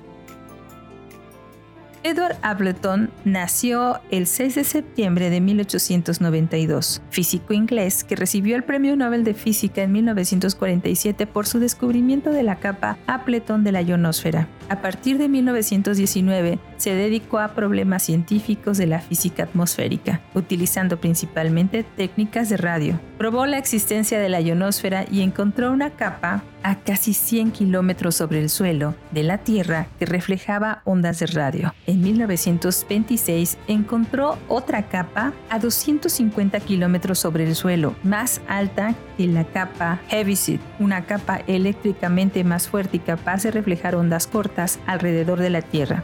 Edward 2.07 2.37
Appleton 2.41 3.11
nació 3.25 3.99
el 4.11 4.27
6 4.27 4.55
de 4.55 4.63
septiembre 4.63 5.29
de 5.29 5.41
1892, 5.41 7.01
físico 7.09 7.53
inglés 7.53 8.05
que 8.05 8.15
recibió 8.15 8.55
el 8.55 8.63
Premio 8.63 8.95
Nobel 8.95 9.25
de 9.25 9.33
Física 9.33 9.83
en 9.83 9.91
1947 9.91 11.27
por 11.27 11.47
su 11.47 11.59
descubrimiento 11.59 12.29
de 12.29 12.43
la 12.43 12.59
capa 12.59 12.97
Appleton 13.07 13.65
de 13.65 13.73
la 13.73 13.81
ionosfera. 13.81 14.47
A 14.69 14.81
partir 14.81 15.17
de 15.17 15.27
1919 15.27 16.59
se 16.77 16.95
dedicó 16.95 17.39
a 17.39 17.49
problemas 17.49 18.03
científicos 18.03 18.77
de 18.77 18.87
la 18.87 19.01
física 19.01 19.43
atmosférica, 19.43 20.21
utilizando 20.33 20.99
principalmente 20.99 21.83
técnicas 21.83 22.49
de 22.49 22.57
radio. 22.57 22.99
Probó 23.17 23.45
la 23.45 23.57
existencia 23.57 24.19
de 24.19 24.29
la 24.29 24.41
ionosfera 24.41 25.05
y 25.09 25.21
encontró 25.21 25.71
una 25.71 25.91
capa 25.91 26.43
a 26.63 26.75
casi 26.75 27.13
100 27.13 27.51
kilómetros 27.51 28.15
sobre 28.15 28.41
el 28.41 28.49
suelo 28.49 28.95
de 29.11 29.23
la 29.23 29.37
Tierra 29.37 29.87
que 29.99 30.05
reflejaba 30.05 30.81
ondas 30.83 31.19
de 31.19 31.27
radio. 31.27 31.73
En 31.85 32.01
1926 32.01 33.57
encontró 33.67 34.37
otra 34.47 34.89
capa 34.89 35.33
a 35.49 35.59
250 35.59 36.59
kilómetros 36.59 37.19
sobre 37.19 37.45
el 37.45 37.55
suelo, 37.55 37.95
más 38.03 38.41
alta 38.47 38.95
que 39.17 39.27
la 39.27 39.45
capa 39.45 39.99
Heaviside, 40.09 40.59
una 40.79 41.05
capa 41.05 41.41
eléctricamente 41.47 42.43
más 42.43 42.67
fuerte 42.67 42.97
y 42.97 42.99
capaz 42.99 43.43
de 43.43 43.51
reflejar 43.51 43.95
ondas 43.95 44.27
cortas 44.27 44.79
alrededor 44.85 45.39
de 45.39 45.49
la 45.49 45.61
Tierra. 45.61 46.03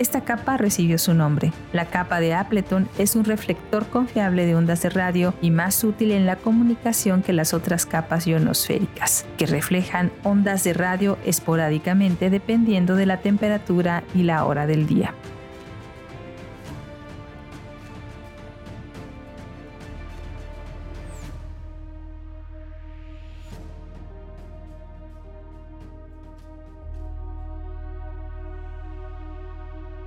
Esta 0.00 0.22
capa 0.22 0.56
recibió 0.56 0.96
su 0.96 1.12
nombre. 1.12 1.52
La 1.74 1.84
capa 1.84 2.20
de 2.20 2.32
Appleton 2.32 2.88
es 2.96 3.16
un 3.16 3.24
reflector 3.26 3.86
confiable 3.86 4.46
de 4.46 4.54
ondas 4.54 4.80
de 4.80 4.88
radio 4.88 5.34
y 5.42 5.50
más 5.50 5.84
útil 5.84 6.12
en 6.12 6.24
la 6.24 6.36
comunicación 6.36 7.22
que 7.22 7.34
las 7.34 7.52
otras 7.52 7.84
capas 7.84 8.26
ionosféricas, 8.26 9.26
que 9.36 9.44
reflejan 9.44 10.10
ondas 10.22 10.64
de 10.64 10.72
radio 10.72 11.18
esporádicamente 11.26 12.30
dependiendo 12.30 12.96
de 12.96 13.04
la 13.04 13.18
temperatura 13.18 14.02
y 14.14 14.22
la 14.22 14.46
hora 14.46 14.66
del 14.66 14.86
día. 14.86 15.14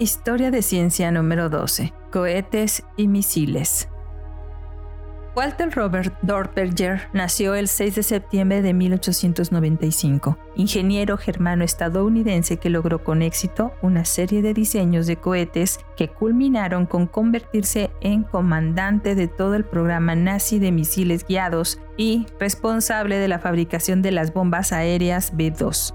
Historia 0.03 0.51
de 0.51 0.61
ciencia 0.61 1.13
número 1.13 1.47
12. 1.47 1.93
Cohetes 2.11 2.83
y 2.97 3.07
misiles. 3.07 3.87
Walter 5.33 5.71
Robert 5.73 6.13
Dortberger 6.21 7.03
nació 7.13 7.55
el 7.55 7.69
6 7.69 7.95
de 7.95 8.03
septiembre 8.03 8.61
de 8.61 8.73
1895, 8.73 10.37
ingeniero 10.57 11.15
germano-estadounidense 11.15 12.57
que 12.57 12.69
logró 12.69 13.01
con 13.05 13.21
éxito 13.21 13.71
una 13.81 14.03
serie 14.03 14.41
de 14.41 14.53
diseños 14.53 15.07
de 15.07 15.15
cohetes 15.15 15.79
que 15.95 16.09
culminaron 16.09 16.85
con 16.85 17.07
convertirse 17.07 17.89
en 18.01 18.23
comandante 18.23 19.15
de 19.15 19.29
todo 19.29 19.55
el 19.55 19.63
programa 19.63 20.15
nazi 20.15 20.59
de 20.59 20.73
misiles 20.73 21.25
guiados 21.25 21.79
y 21.95 22.25
responsable 22.41 23.19
de 23.19 23.29
la 23.29 23.39
fabricación 23.39 24.01
de 24.01 24.11
las 24.11 24.33
bombas 24.33 24.73
aéreas 24.73 25.31
B-2 25.37 25.93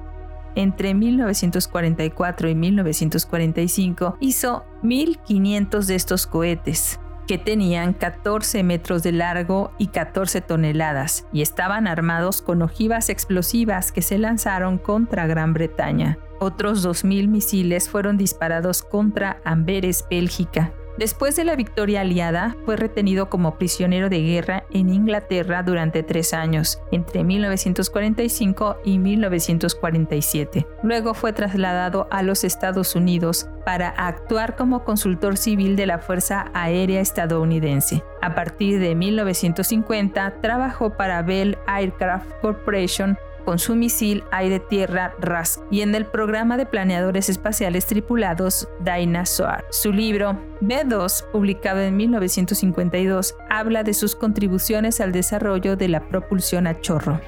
entre 0.59 0.93
1944 0.93 2.49
y 2.49 2.55
1945 2.55 4.17
hizo 4.21 4.65
1.500 4.83 5.85
de 5.87 5.95
estos 5.95 6.27
cohetes 6.27 6.99
que 7.29 7.39
tenían 7.39 7.93
14 7.93 8.65
metros 8.65 9.03
de 9.05 9.13
largo 9.13 9.71
y 9.79 9.89
14 9.89 10.41
toneladas 10.41 11.27
y 11.33 11.43
estaban 11.43 11.87
armados 11.87 12.43
con 12.43 12.63
ojivas 12.63 13.09
explosivas 13.11 13.93
que 13.93 14.03
se 14.03 14.19
lanzaron 14.19 14.79
contra 14.79 15.27
Gran 15.27 15.53
Bretaña. 15.53 16.19
Otros 16.41 16.85
2.000 16.85 17.29
misiles 17.29 17.89
fueron 17.89 18.17
disparados 18.17 18.83
contra 18.83 19.41
Amberes, 19.45 20.07
Bélgica, 20.11 20.73
Después 20.99 21.37
de 21.37 21.45
la 21.45 21.55
victoria 21.55 22.01
aliada, 22.01 22.57
fue 22.65 22.75
retenido 22.75 23.31
como 23.31 23.57
prisionero 23.57 24.09
de 24.09 24.21
guerra 24.21 24.65
en 24.73 24.89
Inglaterra 24.89 25.63
durante 25.63 26.03
tres 26.03 26.35
años, 26.35 26.81
entre 26.91 27.23
1945 27.23 28.79
y 28.85 28.99
1947. 28.99 30.67
Luego 30.83 31.15
fue 31.15 31.33
trasladado 31.33 32.09
a 32.11 32.25
los 32.25 32.43
Estados 32.43 32.97
Unidos 32.97 33.49
para 33.65 33.91
actuar 33.91 34.57
como 34.57 34.83
consultor 34.83 35.37
civil 35.37 35.77
de 35.77 35.87
la 35.87 36.01
Fuerza 36.01 36.47
Aérea 36.53 37.01
estadounidense. 37.01 38.03
A 38.21 38.35
partir 38.35 38.81
de 38.81 38.97
1950, 38.97 40.41
trabajó 40.41 40.97
para 40.97 41.23
Bell 41.23 41.59
Aircraft 41.69 42.29
Corporation 42.41 43.17
con 43.49 43.59
su 43.59 43.75
misil 43.75 44.25
aire-tierra 44.31 45.15
RASC 45.21 45.63
y 45.71 45.81
en 45.81 45.95
el 45.95 46.05
programa 46.05 46.59
de 46.59 46.67
planeadores 46.67 47.31
espaciales 47.31 47.87
tripulados 47.87 48.69
Dinosaur. 48.85 49.65
Su 49.71 49.91
libro 49.91 50.39
B2, 50.61 51.31
publicado 51.33 51.81
en 51.81 51.97
1952, 51.97 53.35
habla 53.49 53.85
de 53.85 53.95
sus 53.95 54.15
contribuciones 54.15 55.01
al 55.01 55.13
desarrollo 55.13 55.77
de 55.77 55.89
la 55.89 56.07
propulsión 56.11 56.67
a 56.67 56.79
chorro. 56.79 57.23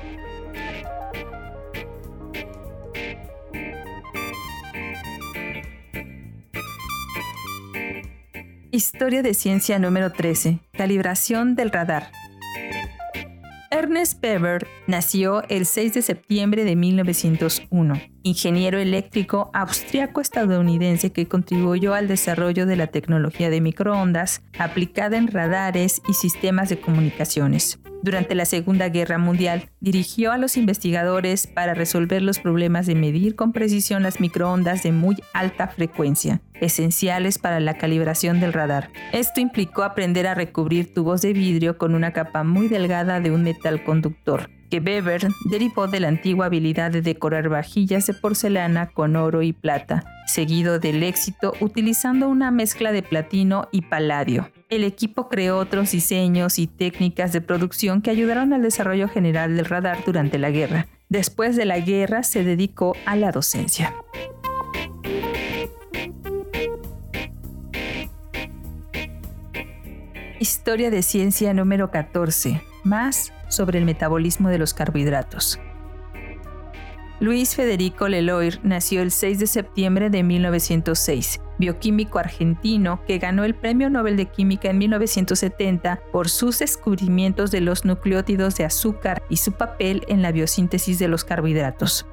Historia 8.70 9.22
de 9.22 9.32
ciencia 9.32 9.78
número 9.78 10.12
13. 10.12 10.58
Calibración 10.76 11.54
del 11.54 11.70
radar. 11.70 12.12
Ernest 13.72 14.20
Bever 14.20 14.66
nació 14.88 15.44
el 15.48 15.64
6 15.64 15.94
de 15.94 16.02
septiembre 16.02 16.64
de 16.64 16.74
1901, 16.74 18.00
ingeniero 18.24 18.80
eléctrico 18.80 19.48
austriaco-estadounidense 19.54 21.12
que 21.12 21.28
contribuyó 21.28 21.94
al 21.94 22.08
desarrollo 22.08 22.66
de 22.66 22.74
la 22.74 22.88
tecnología 22.88 23.48
de 23.48 23.60
microondas 23.60 24.42
aplicada 24.58 25.16
en 25.18 25.28
radares 25.28 26.02
y 26.08 26.14
sistemas 26.14 26.68
de 26.68 26.80
comunicaciones. 26.80 27.78
Durante 28.02 28.34
la 28.34 28.44
Segunda 28.44 28.88
Guerra 28.88 29.18
Mundial, 29.18 29.70
dirigió 29.78 30.32
a 30.32 30.38
los 30.38 30.56
investigadores 30.56 31.46
para 31.46 31.74
resolver 31.74 32.22
los 32.22 32.40
problemas 32.40 32.86
de 32.86 32.96
medir 32.96 33.36
con 33.36 33.52
precisión 33.52 34.02
las 34.02 34.18
microondas 34.18 34.82
de 34.82 34.90
muy 34.90 35.16
alta 35.32 35.68
frecuencia, 35.68 36.40
esenciales 36.60 37.38
para 37.38 37.60
la 37.60 37.74
calibración 37.74 38.40
del 38.40 38.52
radar. 38.52 38.90
Esto 39.12 39.40
implicó 39.40 39.82
aprender 39.82 40.26
a 40.26 40.34
recubrir 40.34 40.92
tubos 40.92 41.22
de 41.22 41.32
vidrio 41.32 41.78
con 41.78 41.94
una 41.94 42.12
capa 42.12 42.44
muy 42.44 42.68
delgada 42.68 43.20
de 43.20 43.30
un 43.30 43.42
metal 43.42 43.82
conductor, 43.84 44.50
que 44.70 44.78
Weber 44.78 45.28
derivó 45.50 45.88
de 45.88 46.00
la 46.00 46.08
antigua 46.08 46.46
habilidad 46.46 46.90
de 46.90 47.02
decorar 47.02 47.48
vajillas 47.48 48.06
de 48.06 48.14
porcelana 48.14 48.86
con 48.86 49.16
oro 49.16 49.42
y 49.42 49.52
plata, 49.52 50.04
seguido 50.26 50.78
del 50.78 51.02
éxito 51.02 51.52
utilizando 51.60 52.28
una 52.28 52.50
mezcla 52.50 52.92
de 52.92 53.02
platino 53.02 53.68
y 53.72 53.82
paladio. 53.82 54.50
El 54.68 54.84
equipo 54.84 55.28
creó 55.28 55.58
otros 55.58 55.90
diseños 55.90 56.58
y 56.58 56.68
técnicas 56.68 57.32
de 57.32 57.40
producción 57.40 58.02
que 58.02 58.10
ayudaron 58.10 58.52
al 58.52 58.62
desarrollo 58.62 59.08
general 59.08 59.56
del 59.56 59.64
radar 59.64 59.98
durante 60.06 60.38
la 60.38 60.50
guerra. 60.50 60.86
Después 61.08 61.56
de 61.56 61.64
la 61.64 61.80
guerra 61.80 62.22
se 62.22 62.44
dedicó 62.44 62.94
a 63.04 63.16
la 63.16 63.32
docencia. 63.32 63.92
Historia 70.42 70.90
de 70.90 71.02
ciencia 71.02 71.52
número 71.52 71.90
14. 71.90 72.62
Más 72.82 73.30
sobre 73.50 73.78
el 73.78 73.84
metabolismo 73.84 74.48
de 74.48 74.56
los 74.56 74.72
carbohidratos. 74.72 75.60
Luis 77.20 77.54
Federico 77.54 78.08
Leloir 78.08 78.58
nació 78.62 79.02
el 79.02 79.10
6 79.10 79.38
de 79.38 79.46
septiembre 79.46 80.08
de 80.08 80.22
1906, 80.22 81.42
bioquímico 81.58 82.18
argentino 82.18 83.04
que 83.06 83.18
ganó 83.18 83.44
el 83.44 83.54
Premio 83.54 83.90
Nobel 83.90 84.16
de 84.16 84.30
Química 84.30 84.70
en 84.70 84.78
1970 84.78 86.00
por 86.10 86.30
sus 86.30 86.60
descubrimientos 86.60 87.50
de 87.50 87.60
los 87.60 87.84
nucleótidos 87.84 88.56
de 88.56 88.64
azúcar 88.64 89.22
y 89.28 89.36
su 89.36 89.52
papel 89.52 90.04
en 90.08 90.22
la 90.22 90.32
biosíntesis 90.32 90.98
de 90.98 91.08
los 91.08 91.22
carbohidratos. 91.22 92.06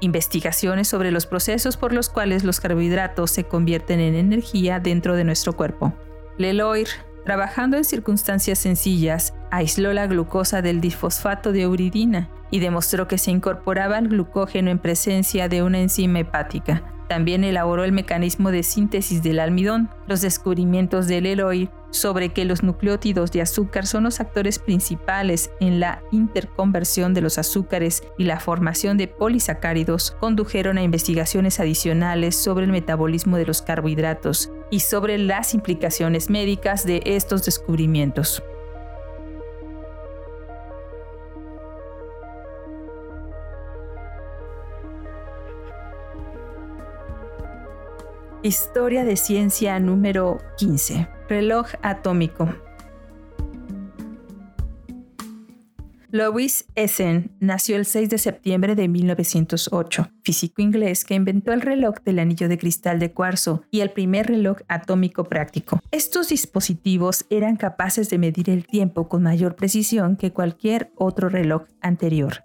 Investigaciones 0.00 0.88
sobre 0.88 1.12
los 1.12 1.26
procesos 1.26 1.76
por 1.76 1.92
los 1.92 2.08
cuales 2.08 2.42
los 2.42 2.58
carbohidratos 2.58 3.30
se 3.30 3.44
convierten 3.44 4.00
en 4.00 4.16
energía 4.16 4.80
dentro 4.80 5.14
de 5.14 5.22
nuestro 5.22 5.52
cuerpo. 5.52 5.92
Leloir 6.36 6.88
Trabajando 7.24 7.76
en 7.78 7.84
circunstancias 7.84 8.58
sencillas, 8.58 9.34
aisló 9.50 9.92
la 9.92 10.06
glucosa 10.06 10.60
del 10.60 10.80
disfosfato 10.80 11.52
de 11.52 11.66
uridina 11.66 12.28
y 12.50 12.60
demostró 12.60 13.08
que 13.08 13.18
se 13.18 13.30
incorporaba 13.30 13.98
el 13.98 14.08
glucógeno 14.08 14.70
en 14.70 14.78
presencia 14.78 15.48
de 15.48 15.62
una 15.62 15.80
enzima 15.80 16.20
hepática. 16.20 16.82
También 17.08 17.42
elaboró 17.42 17.84
el 17.84 17.92
mecanismo 17.92 18.50
de 18.50 18.62
síntesis 18.62 19.22
del 19.22 19.40
almidón. 19.40 19.88
Los 20.06 20.20
descubrimientos 20.20 21.06
de 21.06 21.20
Leroy 21.20 21.70
sobre 21.94 22.30
que 22.30 22.44
los 22.44 22.64
nucleótidos 22.64 23.30
de 23.30 23.40
azúcar 23.40 23.86
son 23.86 24.02
los 24.04 24.18
actores 24.18 24.58
principales 24.58 25.52
en 25.60 25.78
la 25.78 26.02
interconversión 26.10 27.14
de 27.14 27.20
los 27.20 27.38
azúcares 27.38 28.02
y 28.18 28.24
la 28.24 28.40
formación 28.40 28.98
de 28.98 29.06
polisacáridos 29.06 30.10
condujeron 30.18 30.76
a 30.76 30.82
investigaciones 30.82 31.60
adicionales 31.60 32.34
sobre 32.34 32.64
el 32.64 32.72
metabolismo 32.72 33.36
de 33.36 33.46
los 33.46 33.62
carbohidratos 33.62 34.50
y 34.70 34.80
sobre 34.80 35.18
las 35.18 35.54
implicaciones 35.54 36.30
médicas 36.30 36.84
de 36.84 37.00
estos 37.06 37.44
descubrimientos. 37.44 38.42
Historia 48.42 49.04
de 49.04 49.16
ciencia 49.16 49.78
número 49.78 50.38
15. 50.58 51.13
Reloj 51.28 51.68
atómico. 51.80 52.54
Louis 56.10 56.66
Essen 56.74 57.32
nació 57.40 57.76
el 57.76 57.86
6 57.86 58.10
de 58.10 58.18
septiembre 58.18 58.74
de 58.74 58.88
1908, 58.88 60.10
físico 60.22 60.60
inglés 60.60 61.06
que 61.06 61.14
inventó 61.14 61.54
el 61.54 61.62
reloj 61.62 61.94
del 62.04 62.18
anillo 62.18 62.48
de 62.48 62.58
cristal 62.58 62.98
de 62.98 63.12
cuarzo 63.12 63.62
y 63.70 63.80
el 63.80 63.90
primer 63.90 64.26
reloj 64.26 64.58
atómico 64.68 65.24
práctico. 65.24 65.80
Estos 65.90 66.28
dispositivos 66.28 67.24
eran 67.30 67.56
capaces 67.56 68.10
de 68.10 68.18
medir 68.18 68.50
el 68.50 68.66
tiempo 68.66 69.08
con 69.08 69.22
mayor 69.22 69.56
precisión 69.56 70.16
que 70.16 70.30
cualquier 70.30 70.92
otro 70.94 71.30
reloj 71.30 71.62
anterior 71.80 72.44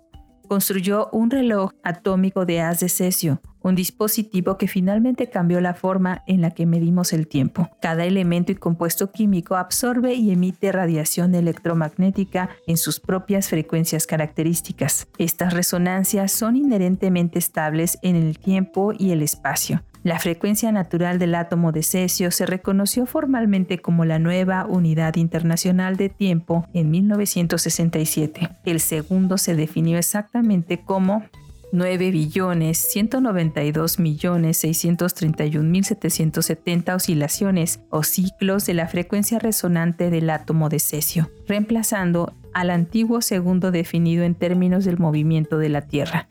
construyó 0.50 1.08
un 1.14 1.32
reloj 1.32 1.72
atómico 1.84 2.46
de 2.46 2.60
haz 2.60 2.82
de 2.82 2.90
cesio, 2.90 3.42
un 3.62 3.76
dispositivo 3.76 4.58
que 4.58 4.68
finalmente 4.68 5.30
cambió 5.30 5.62
la 5.62 5.74
forma 5.74 6.24
en 6.28 6.42
la 6.42 6.52
que 6.52 6.66
medimos 6.66 7.14
el 7.14 7.28
tiempo. 7.28 7.70
Cada 7.82 8.04
elemento 8.04 8.52
y 8.52 8.56
compuesto 8.56 9.12
químico 9.12 9.56
absorbe 9.56 10.16
y 10.16 10.32
emite 10.32 10.74
radiación 10.74 11.36
electromagnética 11.36 12.50
en 12.68 12.76
sus 12.76 13.00
propias 13.00 13.48
frecuencias 13.48 14.08
características. 14.08 15.08
Estas 15.18 15.54
resonancias 15.54 16.34
son 16.34 16.58
inherentemente 16.58 17.40
estables 17.40 17.98
en 18.02 18.18
el 18.18 18.38
tiempo 18.40 18.92
y 18.98 19.12
el 19.12 19.22
espacio. 19.22 19.84
La 20.04 20.18
frecuencia 20.18 20.72
natural 20.72 21.20
del 21.20 21.36
átomo 21.36 21.74
de 21.74 21.84
cesio 21.84 22.32
se 22.32 22.46
reconoció 22.46 23.06
formalmente 23.06 23.80
como 23.80 24.06
la 24.06 24.18
nueva 24.18 24.66
unidad 24.66 25.16
internacional 25.18 25.98
de 25.98 26.08
tiempo 26.08 26.66
en 26.74 26.90
1967. 26.90 28.50
El 28.64 28.80
segundo 28.80 29.38
se 29.38 29.56
definió 29.56 29.98
exactamente 29.98 30.82
como 30.82 31.26
9 31.72 32.12
billones 32.12 32.78
192 32.78 34.00
millones 34.00 34.58
631 34.58 35.70
mil 35.70 35.84
770 35.84 36.96
oscilaciones 36.96 37.82
o 37.90 38.04
ciclos 38.04 38.66
de 38.66 38.74
la 38.74 38.88
frecuencia 38.88 39.38
resonante 39.38 40.10
del 40.10 40.30
átomo 40.30 40.70
de 40.70 40.80
cesio, 40.80 41.30
reemplazando 41.48 42.34
al 42.54 42.72
antiguo 42.72 43.22
segundo 43.22 43.70
definido 43.72 44.24
en 44.24 44.34
términos 44.34 44.86
del 44.86 44.98
movimiento 44.98 45.58
de 45.58 45.70
la 45.70 45.82
Tierra. 45.82 46.28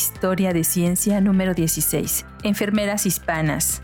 Historia 0.00 0.54
de 0.54 0.64
Ciencia 0.64 1.20
número 1.20 1.52
16. 1.52 2.24
Enfermeras 2.42 3.04
hispanas. 3.04 3.82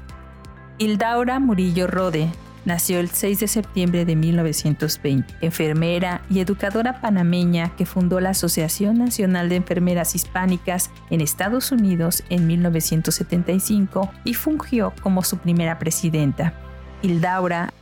Hildaura 0.79 1.39
Murillo 1.41 1.87
Rode 1.87 2.31
nació 2.65 3.01
el 3.01 3.11
6 3.11 3.41
de 3.41 3.49
septiembre 3.49 4.07
de 4.07 4.17
1920, 4.17 5.35
enfermera 5.43 6.23
y 6.31 6.41
educadora 6.41 7.03
panameña 7.03 7.77
que 7.77 7.85
fundó 7.85 8.19
la 8.21 8.31
Asociación 8.31 8.97
Nacional 8.97 9.51
de 9.51 9.57
Enfermeras 9.57 10.15
Hispánicas 10.15 10.91
en 11.11 11.21
Estados 11.21 11.71
Unidos 11.71 12.25
en 12.31 12.47
1975 12.47 14.11
y 14.25 14.33
fungió 14.33 14.95
como 15.03 15.23
su 15.23 15.37
primera 15.37 15.79
presidenta. 15.79 16.55
Hildaura 17.03 17.75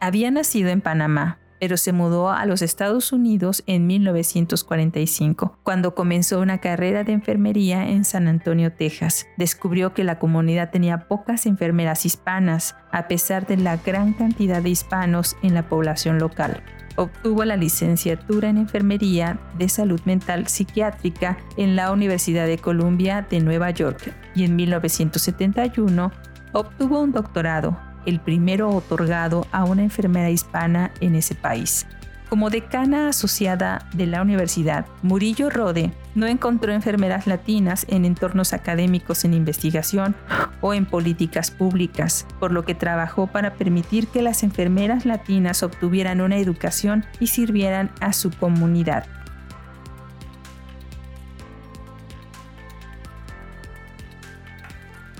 había 0.00 0.32
nacido 0.32 0.70
en 0.70 0.80
Panamá, 0.80 1.38
pero 1.60 1.76
se 1.76 1.92
mudó 1.92 2.30
a 2.30 2.44
los 2.46 2.62
Estados 2.62 3.12
Unidos 3.12 3.62
en 3.66 3.86
1945, 3.86 5.58
cuando 5.62 5.94
comenzó 5.94 6.40
una 6.40 6.58
carrera 6.58 7.04
de 7.04 7.12
enfermería 7.12 7.88
en 7.88 8.04
San 8.04 8.28
Antonio, 8.28 8.72
Texas. 8.72 9.26
Descubrió 9.36 9.94
que 9.94 10.04
la 10.04 10.18
comunidad 10.18 10.70
tenía 10.70 11.08
pocas 11.08 11.46
enfermeras 11.46 12.04
hispanas, 12.06 12.76
a 12.92 13.08
pesar 13.08 13.46
de 13.46 13.56
la 13.56 13.76
gran 13.76 14.12
cantidad 14.12 14.62
de 14.62 14.70
hispanos 14.70 15.36
en 15.42 15.54
la 15.54 15.68
población 15.68 16.18
local. 16.18 16.62
Obtuvo 16.96 17.44
la 17.44 17.56
licenciatura 17.56 18.48
en 18.48 18.58
enfermería 18.58 19.40
de 19.58 19.68
salud 19.68 20.00
mental 20.04 20.46
psiquiátrica 20.46 21.38
en 21.56 21.74
la 21.74 21.90
Universidad 21.90 22.46
de 22.46 22.58
Columbia 22.58 23.26
de 23.28 23.40
Nueva 23.40 23.70
York 23.70 24.14
y 24.34 24.44
en 24.44 24.54
1971 24.54 26.12
obtuvo 26.52 27.00
un 27.00 27.10
doctorado 27.10 27.76
el 28.06 28.20
primero 28.20 28.70
otorgado 28.70 29.46
a 29.52 29.64
una 29.64 29.82
enfermera 29.82 30.30
hispana 30.30 30.92
en 31.00 31.14
ese 31.14 31.34
país. 31.34 31.86
Como 32.34 32.50
decana 32.50 33.10
asociada 33.10 33.86
de 33.92 34.06
la 34.06 34.20
universidad, 34.20 34.86
Murillo 35.02 35.50
Rode 35.50 35.92
no 36.16 36.26
encontró 36.26 36.72
enfermeras 36.72 37.26
latinas 37.26 37.86
en 37.88 38.04
entornos 38.04 38.52
académicos 38.52 39.24
en 39.24 39.34
investigación 39.34 40.16
o 40.60 40.74
en 40.74 40.84
políticas 40.84 41.50
públicas, 41.50 42.26
por 42.40 42.50
lo 42.50 42.64
que 42.64 42.74
trabajó 42.74 43.28
para 43.28 43.54
permitir 43.54 44.08
que 44.08 44.20
las 44.20 44.42
enfermeras 44.42 45.04
latinas 45.04 45.62
obtuvieran 45.62 46.20
una 46.20 46.38
educación 46.38 47.04
y 47.20 47.28
sirvieran 47.28 47.92
a 48.00 48.12
su 48.12 48.30
comunidad. 48.30 49.06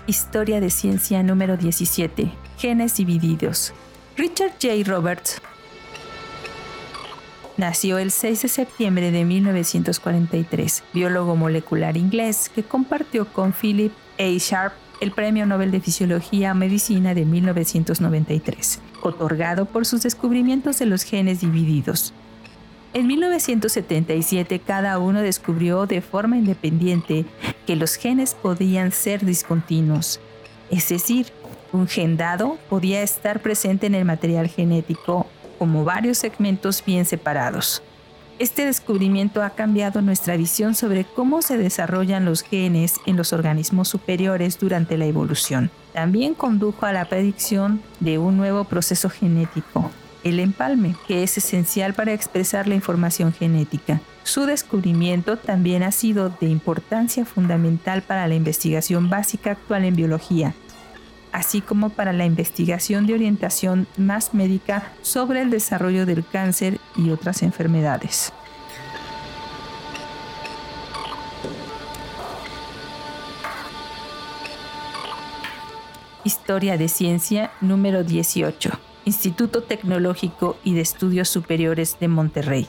Historia 0.07 0.61
de 0.61 0.71
ciencia 0.71 1.23
número 1.23 1.57
17. 1.57 2.44
Genes 2.65 2.97
divididos. 2.97 3.75
Richard 4.17 4.53
J. 4.53 4.91
Roberts 4.91 5.39
nació 7.59 7.99
el 7.99 8.11
6 8.11 8.41
de 8.41 8.49
septiembre 8.49 9.11
de 9.11 9.27
1943, 9.27 10.83
biólogo 10.95 11.37
molecular 11.37 11.99
inglés 11.99 12.51
que 12.55 12.63
compartió 12.63 13.27
con 13.27 13.53
Philip 13.53 13.93
A. 14.19 14.39
Sharp 14.39 14.73
el 15.03 15.11
Premio 15.11 15.45
Nobel 15.45 15.73
de 15.73 15.81
Fisiología 15.83 16.53
o 16.53 16.55
Medicina 16.55 17.13
de 17.13 17.27
1993, 17.27 18.81
otorgado 19.03 19.67
por 19.67 19.85
sus 19.85 20.03
descubrimientos 20.03 20.79
de 20.79 20.87
los 20.87 21.03
genes 21.03 21.43
divididos. 21.43 22.15
En 22.95 23.07
1977 23.07 24.59
cada 24.61 24.99
uno 24.99 25.21
descubrió 25.21 25.85
de 25.85 26.01
forma 26.01 26.39
independiente 26.39 27.27
que 27.67 27.77
los 27.77 27.97
genes 27.97 28.33
podían 28.33 28.91
ser 28.91 29.23
discontinuos, 29.23 30.19
es 30.71 30.89
decir, 30.89 31.27
un 31.75 31.89
gen 31.89 32.17
dado 32.17 32.57
podía 32.71 33.03
estar 33.03 33.41
presente 33.41 33.87
en 33.87 33.95
el 33.95 34.05
material 34.05 34.47
genético 34.47 35.27
como 35.59 35.85
varios 35.85 36.19
segmentos 36.19 36.83
bien 36.85 37.05
separados. 37.05 37.83
Este 38.39 38.65
descubrimiento 38.65 39.43
ha 39.43 39.51
cambiado 39.51 40.01
nuestra 40.03 40.37
visión 40.37 40.75
sobre 40.75 41.05
cómo 41.05 41.43
se 41.43 41.57
desarrollan 41.57 42.25
los 42.25 42.43
genes 42.43 42.95
en 43.07 43.17
los 43.17 43.33
organismos 43.33 43.89
superiores 43.89 44.59
durante 44.59 44.99
la 44.99 45.07
evolución. 45.07 45.71
También 45.93 46.35
condujo 46.35 46.87
a 46.87 46.93
la 46.93 47.05
predicción 47.05 47.81
de 48.01 48.19
un 48.19 48.37
nuevo 48.37 48.65
proceso 48.65 49.09
genético, 49.09 49.91
el 50.25 50.41
empalme, 50.41 50.97
que 51.07 51.23
es 51.23 51.39
esencial 51.39 51.95
para 51.95 52.13
expresar 52.13 52.67
la 52.67 52.75
información 52.75 53.33
genética. 53.33 54.01
Su 54.25 54.47
descubrimiento 54.47 55.37
también 55.37 55.83
ha 55.83 55.93
sido 55.93 56.31
de 56.41 56.47
importancia 56.47 57.25
fundamental 57.25 58.03
para 58.03 58.27
la 58.27 58.35
investigación 58.35 59.11
básica 59.11 59.53
actual 59.53 59.85
en 59.85 59.95
biología, 59.95 60.55
así 61.35 61.61
como 61.61 61.91
para 61.91 62.13
la 62.13 62.25
investigación 62.25 63.07
de 63.07 63.15
orientación 63.15 63.89
más 63.97 64.35
médica 64.35 64.93
sobre 65.03 65.43
el 65.43 65.51
desarrollo 65.51 66.07
del 66.07 66.25
cáncer 66.25 66.79
y 66.97 67.11
otras 67.11 67.43
enfermedades. 67.43 68.33
Historia 76.23 76.79
de 76.79 76.89
Ciencia 76.89 77.51
número 77.61 78.05
18, 78.05 78.71
Instituto 79.05 79.65
Tecnológico 79.65 80.57
y 80.63 80.75
de 80.75 80.83
Estudios 80.83 81.29
Superiores 81.29 81.99
de 81.99 82.09
Monterrey. 82.09 82.69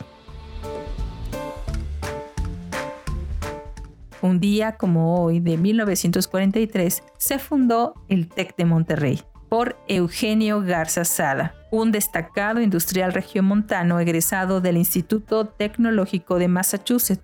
Un 4.26 4.40
día 4.40 4.76
como 4.76 5.22
hoy 5.22 5.40
de 5.40 5.56
1943 5.56 7.04
se 7.16 7.38
fundó 7.38 7.94
el 8.10 8.28
TEC 8.28 8.56
de 8.56 8.66
Monterrey 8.66 9.22
por 9.50 9.78
Eugenio 9.88 10.62
Garza 10.62 11.06
Sada, 11.06 11.54
un 11.70 11.92
destacado 11.92 12.60
industrial 12.60 13.14
regiomontano 13.14 14.00
egresado 14.00 14.62
del 14.62 14.78
Instituto 14.78 15.46
Tecnológico 15.46 16.40
de 16.40 16.48
Massachusetts. 16.48 17.22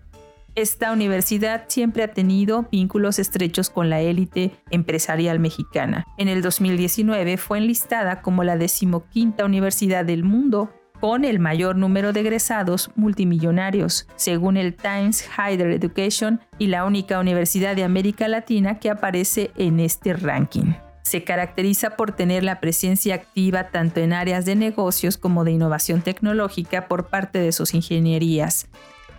Esta 0.54 0.92
universidad 0.92 1.64
siempre 1.70 2.04
ha 2.04 2.14
tenido 2.14 2.68
vínculos 2.72 3.18
estrechos 3.18 3.72
con 3.72 3.90
la 3.90 4.02
élite 4.02 4.52
empresarial 4.70 5.40
mexicana. 5.40 6.06
En 6.20 6.28
el 6.28 6.44
2019 6.44 7.38
fue 7.38 7.58
enlistada 7.58 8.22
como 8.22 8.44
la 8.44 8.58
decimoquinta 8.58 9.44
universidad 9.44 10.06
del 10.06 10.24
mundo 10.24 10.70
con 11.02 11.26
el 11.26 11.40
mayor 11.40 11.76
número 11.76 12.14
de 12.14 12.20
egresados 12.20 12.92
multimillonarios, 12.96 14.08
según 14.16 14.56
el 14.56 14.76
Times 14.76 15.28
Higher 15.36 15.72
Education 15.72 16.40
y 16.60 16.68
la 16.68 16.86
única 16.86 17.20
universidad 17.20 17.76
de 17.76 17.84
América 17.84 18.28
Latina 18.28 18.78
que 18.78 18.92
aparece 18.92 19.50
en 19.58 19.80
este 19.80 20.14
ranking. 20.14 20.74
Se 21.02 21.24
caracteriza 21.24 21.98
por 21.98 22.12
tener 22.12 22.44
la 22.44 22.60
presencia 22.60 23.16
activa 23.16 23.70
tanto 23.72 24.00
en 24.00 24.14
áreas 24.14 24.46
de 24.46 24.56
negocios 24.56 25.18
como 25.18 25.44
de 25.44 25.54
innovación 25.54 26.04
tecnológica 26.04 26.88
por 26.88 27.08
parte 27.08 27.40
de 27.40 27.52
sus 27.52 27.74
ingenierías. 27.74 28.68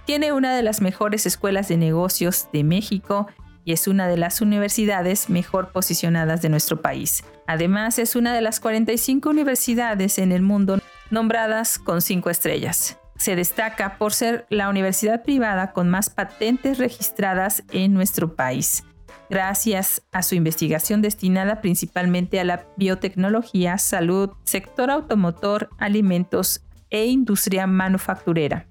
Tiene 0.07 0.33
una 0.33 0.55
de 0.55 0.62
las 0.62 0.81
mejores 0.83 1.27
escuelas 1.27 1.66
de 1.66 1.79
negocios 1.79 2.49
de 2.53 2.62
México 2.62 3.27
y 3.64 3.73
es 3.73 3.88
una 3.88 4.09
de 4.09 4.16
las 4.16 4.40
universidades 4.40 5.29
mejor 5.29 5.73
posicionadas 5.73 6.42
de 6.42 6.49
nuestro 6.49 6.81
país. 6.81 7.25
Además, 7.47 7.99
es 7.99 8.16
una 8.16 8.35
de 8.35 8.40
las 8.40 8.61
45 8.61 9.31
universidades 9.31 10.18
en 10.18 10.33
el 10.33 10.42
mundo 10.42 10.82
nombradas 11.12 11.79
con 11.79 12.01
cinco 12.01 12.31
estrellas. 12.31 12.98
Se 13.16 13.37
destaca 13.37 13.98
por 13.98 14.12
ser 14.12 14.46
la 14.48 14.68
universidad 14.68 15.22
privada 15.22 15.72
con 15.72 15.88
más 15.88 16.11
patentes 16.11 16.79
registradas 16.79 17.62
en 17.70 17.94
nuestro 17.94 18.35
país, 18.35 18.83
gracias 19.31 20.03
a 20.11 20.22
su 20.22 20.35
investigación 20.35 21.03
destinada 21.03 21.61
principalmente 21.61 22.40
a 22.40 22.44
la 22.44 22.66
biotecnología, 22.77 23.79
salud, 23.79 24.31
sector 24.42 24.90
automotor, 24.90 25.68
alimentos 25.79 26.64
e 26.90 27.07
industria 27.07 27.66
manufacturera. 27.66 28.66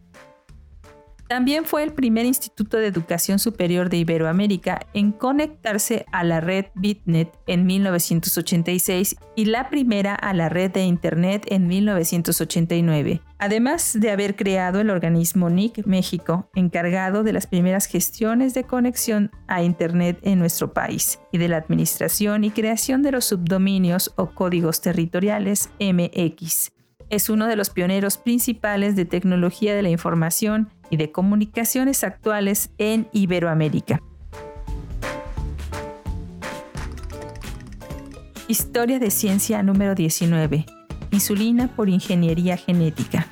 También 1.32 1.64
fue 1.64 1.84
el 1.84 1.94
primer 1.94 2.26
instituto 2.26 2.76
de 2.76 2.88
educación 2.88 3.40
superior 3.40 3.90
de 3.90 3.96
Iberoamérica 3.96 4.86
en 4.94 5.14
conectarse 5.14 6.06
a 6.12 6.26
la 6.26 6.42
red 6.42 6.66
BitNet 6.76 7.32
en 7.48 7.66
1986 7.66 9.16
y 9.38 9.46
la 9.46 9.70
primera 9.70 10.14
a 10.14 10.34
la 10.34 10.50
red 10.50 10.72
de 10.72 10.84
Internet 10.84 11.46
en 11.48 11.68
1989, 11.68 13.22
además 13.40 13.98
de 13.98 14.12
haber 14.12 14.36
creado 14.36 14.82
el 14.82 14.90
organismo 14.90 15.50
NIC 15.50 15.86
México, 15.86 16.50
encargado 16.54 17.24
de 17.24 17.32
las 17.32 17.48
primeras 17.48 17.86
gestiones 17.86 18.54
de 18.54 18.66
conexión 18.66 19.32
a 19.48 19.64
Internet 19.64 20.20
en 20.24 20.38
nuestro 20.38 20.74
país 20.74 21.18
y 21.32 21.38
de 21.38 21.48
la 21.48 21.56
administración 21.56 22.44
y 22.44 22.52
creación 22.52 23.04
de 23.04 23.14
los 23.14 23.24
subdominios 23.24 24.12
o 24.18 24.32
códigos 24.32 24.82
territoriales 24.82 25.70
MX. 25.80 26.81
Es 27.12 27.30
uno 27.30 27.48
de 27.48 27.58
los 27.58 27.70
pioneros 27.70 28.18
principales 28.18 28.96
de 28.96 29.04
tecnología 29.04 29.76
de 29.76 29.82
la 29.82 29.90
información 29.90 30.70
y 30.90 30.96
de 30.96 31.12
comunicaciones 31.12 32.06
actuales 32.06 32.70
en 32.78 33.10
Iberoamérica. 33.12 34.02
Historia 38.48 38.98
de 38.98 39.12
ciencia 39.12 39.62
número 39.62 39.94
19. 39.94 40.66
Insulina 41.12 41.68
por 41.76 41.90
ingeniería 41.90 42.56
genética. 42.56 43.28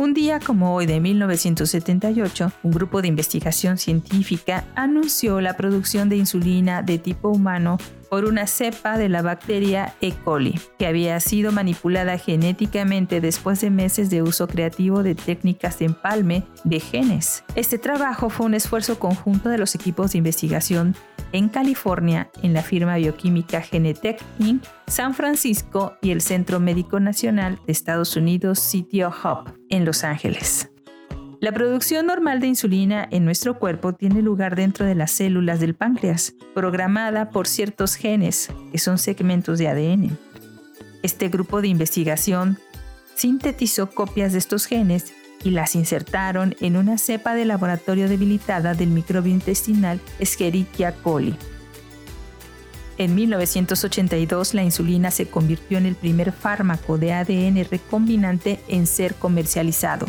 Un 0.00 0.14
día 0.14 0.40
como 0.40 0.74
hoy 0.74 0.86
de 0.86 0.98
1978, 0.98 2.52
un 2.62 2.70
grupo 2.70 3.02
de 3.02 3.08
investigación 3.08 3.76
científica 3.76 4.64
anunció 4.74 5.42
la 5.42 5.58
producción 5.58 6.08
de 6.08 6.16
insulina 6.16 6.80
de 6.80 6.96
tipo 6.96 7.28
humano 7.28 7.76
por 8.08 8.24
una 8.24 8.46
cepa 8.46 8.96
de 8.96 9.10
la 9.10 9.20
bacteria 9.20 9.94
E. 10.00 10.12
coli, 10.12 10.58
que 10.78 10.86
había 10.86 11.20
sido 11.20 11.52
manipulada 11.52 12.16
genéticamente 12.16 13.20
después 13.20 13.60
de 13.60 13.68
meses 13.68 14.08
de 14.08 14.22
uso 14.22 14.48
creativo 14.48 15.02
de 15.02 15.14
técnicas 15.14 15.78
de 15.80 15.84
empalme 15.84 16.44
de 16.64 16.80
genes. 16.80 17.44
Este 17.54 17.76
trabajo 17.76 18.30
fue 18.30 18.46
un 18.46 18.54
esfuerzo 18.54 18.98
conjunto 18.98 19.50
de 19.50 19.58
los 19.58 19.74
equipos 19.74 20.12
de 20.12 20.18
investigación 20.18 20.96
en 21.32 21.50
California, 21.50 22.30
en 22.42 22.54
la 22.54 22.62
firma 22.62 22.96
bioquímica 22.96 23.60
Genetech 23.60 24.18
Inc., 24.38 24.64
San 24.90 25.14
Francisco 25.14 25.94
y 26.02 26.10
el 26.10 26.20
Centro 26.20 26.58
Médico 26.58 26.98
Nacional 26.98 27.60
de 27.64 27.72
Estados 27.72 28.16
Unidos 28.16 28.58
Sitio 28.58 29.08
Hub, 29.10 29.52
en 29.68 29.84
Los 29.84 30.02
Ángeles. 30.02 30.68
La 31.40 31.52
producción 31.52 32.06
normal 32.06 32.40
de 32.40 32.48
insulina 32.48 33.06
en 33.12 33.24
nuestro 33.24 33.60
cuerpo 33.60 33.94
tiene 33.94 34.20
lugar 34.20 34.56
dentro 34.56 34.84
de 34.84 34.96
las 34.96 35.12
células 35.12 35.60
del 35.60 35.76
páncreas, 35.76 36.34
programada 36.54 37.30
por 37.30 37.46
ciertos 37.46 37.94
genes, 37.94 38.50
que 38.72 38.78
son 38.78 38.98
segmentos 38.98 39.60
de 39.60 39.68
ADN. 39.68 40.18
Este 41.04 41.28
grupo 41.28 41.62
de 41.62 41.68
investigación 41.68 42.58
sintetizó 43.14 43.90
copias 43.90 44.32
de 44.32 44.38
estos 44.38 44.66
genes 44.66 45.14
y 45.44 45.50
las 45.50 45.76
insertaron 45.76 46.56
en 46.60 46.76
una 46.76 46.98
cepa 46.98 47.36
de 47.36 47.44
laboratorio 47.44 48.08
debilitada 48.08 48.74
del 48.74 48.90
microbio 48.90 49.32
intestinal 49.32 50.00
Escherichia 50.18 50.92
coli. 50.96 51.36
En 52.98 53.14
1982 53.14 54.54
la 54.54 54.62
insulina 54.62 55.10
se 55.10 55.26
convirtió 55.26 55.78
en 55.78 55.86
el 55.86 55.94
primer 55.94 56.32
fármaco 56.32 56.98
de 56.98 57.12
ADN 57.12 57.64
recombinante 57.70 58.60
en 58.68 58.86
ser 58.86 59.14
comercializado. 59.14 60.06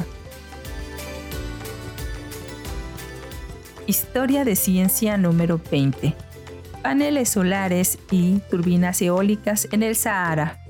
Historia 3.87 4.45
de 4.45 4.55
ciencia 4.55 5.17
número 5.17 5.59
20. 5.71 6.15
Paneles 6.81 7.29
solares 7.29 7.97
y 8.09 8.39
turbinas 8.49 9.01
eólicas 9.01 9.67
en 9.71 9.83
el 9.83 9.95
Sahara. 9.95 10.60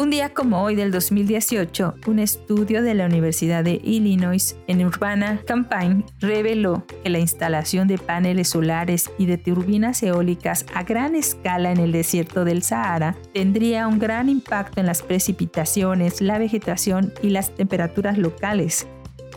Un 0.00 0.08
día 0.08 0.32
como 0.32 0.62
hoy 0.62 0.76
del 0.76 0.90
2018, 0.92 1.96
un 2.06 2.20
estudio 2.20 2.80
de 2.80 2.94
la 2.94 3.04
Universidad 3.04 3.62
de 3.62 3.82
Illinois 3.84 4.56
en 4.66 4.82
Urbana-Champaign 4.86 6.06
reveló 6.20 6.86
que 7.04 7.10
la 7.10 7.18
instalación 7.18 7.86
de 7.86 7.98
paneles 7.98 8.48
solares 8.48 9.10
y 9.18 9.26
de 9.26 9.36
turbinas 9.36 10.02
eólicas 10.02 10.64
a 10.72 10.84
gran 10.84 11.16
escala 11.16 11.70
en 11.70 11.80
el 11.80 11.92
desierto 11.92 12.46
del 12.46 12.62
Sahara 12.62 13.14
tendría 13.34 13.86
un 13.88 13.98
gran 13.98 14.30
impacto 14.30 14.80
en 14.80 14.86
las 14.86 15.02
precipitaciones, 15.02 16.22
la 16.22 16.38
vegetación 16.38 17.12
y 17.20 17.28
las 17.28 17.54
temperaturas 17.54 18.16
locales, 18.16 18.86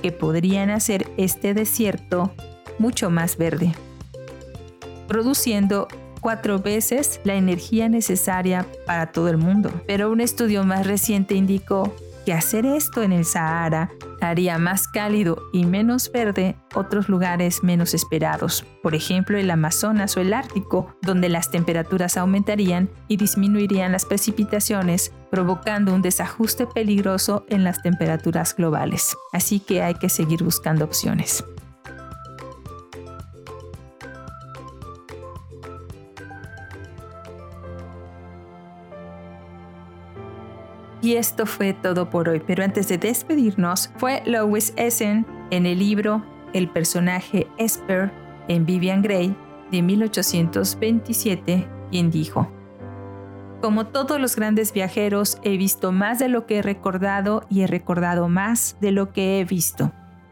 que 0.01 0.13
podrían 0.13 0.69
hacer 0.69 1.07
este 1.17 1.53
desierto 1.53 2.33
mucho 2.79 3.09
más 3.09 3.35
verde, 3.35 3.73
produciendo 5.09 5.89
cuatro 6.23 6.57
veces 6.59 7.21
la 7.23 7.35
energía 7.35 7.89
necesaria 7.89 8.65
para 8.87 9.11
todo 9.11 9.29
el 9.29 9.37
mundo. 9.37 9.69
Pero 9.85 10.09
un 10.09 10.21
estudio 10.21 10.63
más 10.63 10.87
reciente 10.87 11.35
indicó 11.35 11.93
que 12.25 12.33
hacer 12.33 12.65
esto 12.65 13.03
en 13.03 13.11
el 13.11 13.25
Sahara 13.25 13.91
haría 14.21 14.57
más 14.57 14.87
cálido 14.87 15.37
y 15.51 15.65
menos 15.65 16.09
verde 16.11 16.55
otros 16.73 17.09
lugares 17.09 17.63
menos 17.63 17.93
esperados, 17.93 18.65
por 18.81 18.95
ejemplo 18.95 19.37
el 19.37 19.51
Amazonas 19.51 20.15
o 20.15 20.21
el 20.21 20.33
Ártico, 20.33 20.95
donde 21.01 21.27
las 21.27 21.51
temperaturas 21.51 22.15
aumentarían 22.15 22.89
y 23.09 23.17
disminuirían 23.17 23.91
las 23.91 24.05
precipitaciones, 24.05 25.11
provocando 25.29 25.93
un 25.93 26.01
desajuste 26.01 26.65
peligroso 26.65 27.45
en 27.49 27.65
las 27.65 27.81
temperaturas 27.81 28.55
globales. 28.55 29.15
Así 29.33 29.59
que 29.59 29.81
hay 29.81 29.95
que 29.95 30.07
seguir 30.07 30.43
buscando 30.43 30.85
opciones. 30.85 31.43
Y 41.03 41.17
esto 41.17 41.45
fue 41.45 41.73
todo 41.73 42.09
por 42.09 42.29
hoy, 42.29 42.41
pero 42.47 42.63
antes 42.63 42.87
de 42.87 42.97
despedirnos, 42.97 43.91
fue 43.97 44.23
Lois 44.25 44.73
Essen 44.77 45.25
en 45.51 45.65
el 45.65 45.79
libro 45.79 46.25
El 46.53 46.69
personaje 46.69 47.45
Esper 47.57 48.09
en 48.47 48.65
Vivian 48.65 49.01
Gray 49.01 49.35
de 49.69 49.81
1827 49.81 51.67
quien 51.91 52.09
dijo, 52.09 52.49
como 53.61 53.87
todos 53.87 54.19
los 54.19 54.35
grandes 54.35 54.73
viajeros, 54.73 55.37
he 55.43 55.57
visto 55.57 55.91
más 55.91 56.19
de 56.19 56.27
lo 56.27 56.45
que 56.45 56.57
he 56.57 56.61
recordado 56.61 57.45
y 57.49 57.61
he 57.61 57.67
recordado 57.67 58.27
más 58.27 58.77
de 58.81 58.91
lo 58.91 59.13
que 59.13 59.39
he 59.39 59.45
visto. 59.45 59.91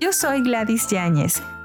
Yo 0.00 0.12
soy 0.12 0.42
Gladys 0.42 0.88
Yáñez. 0.88 1.40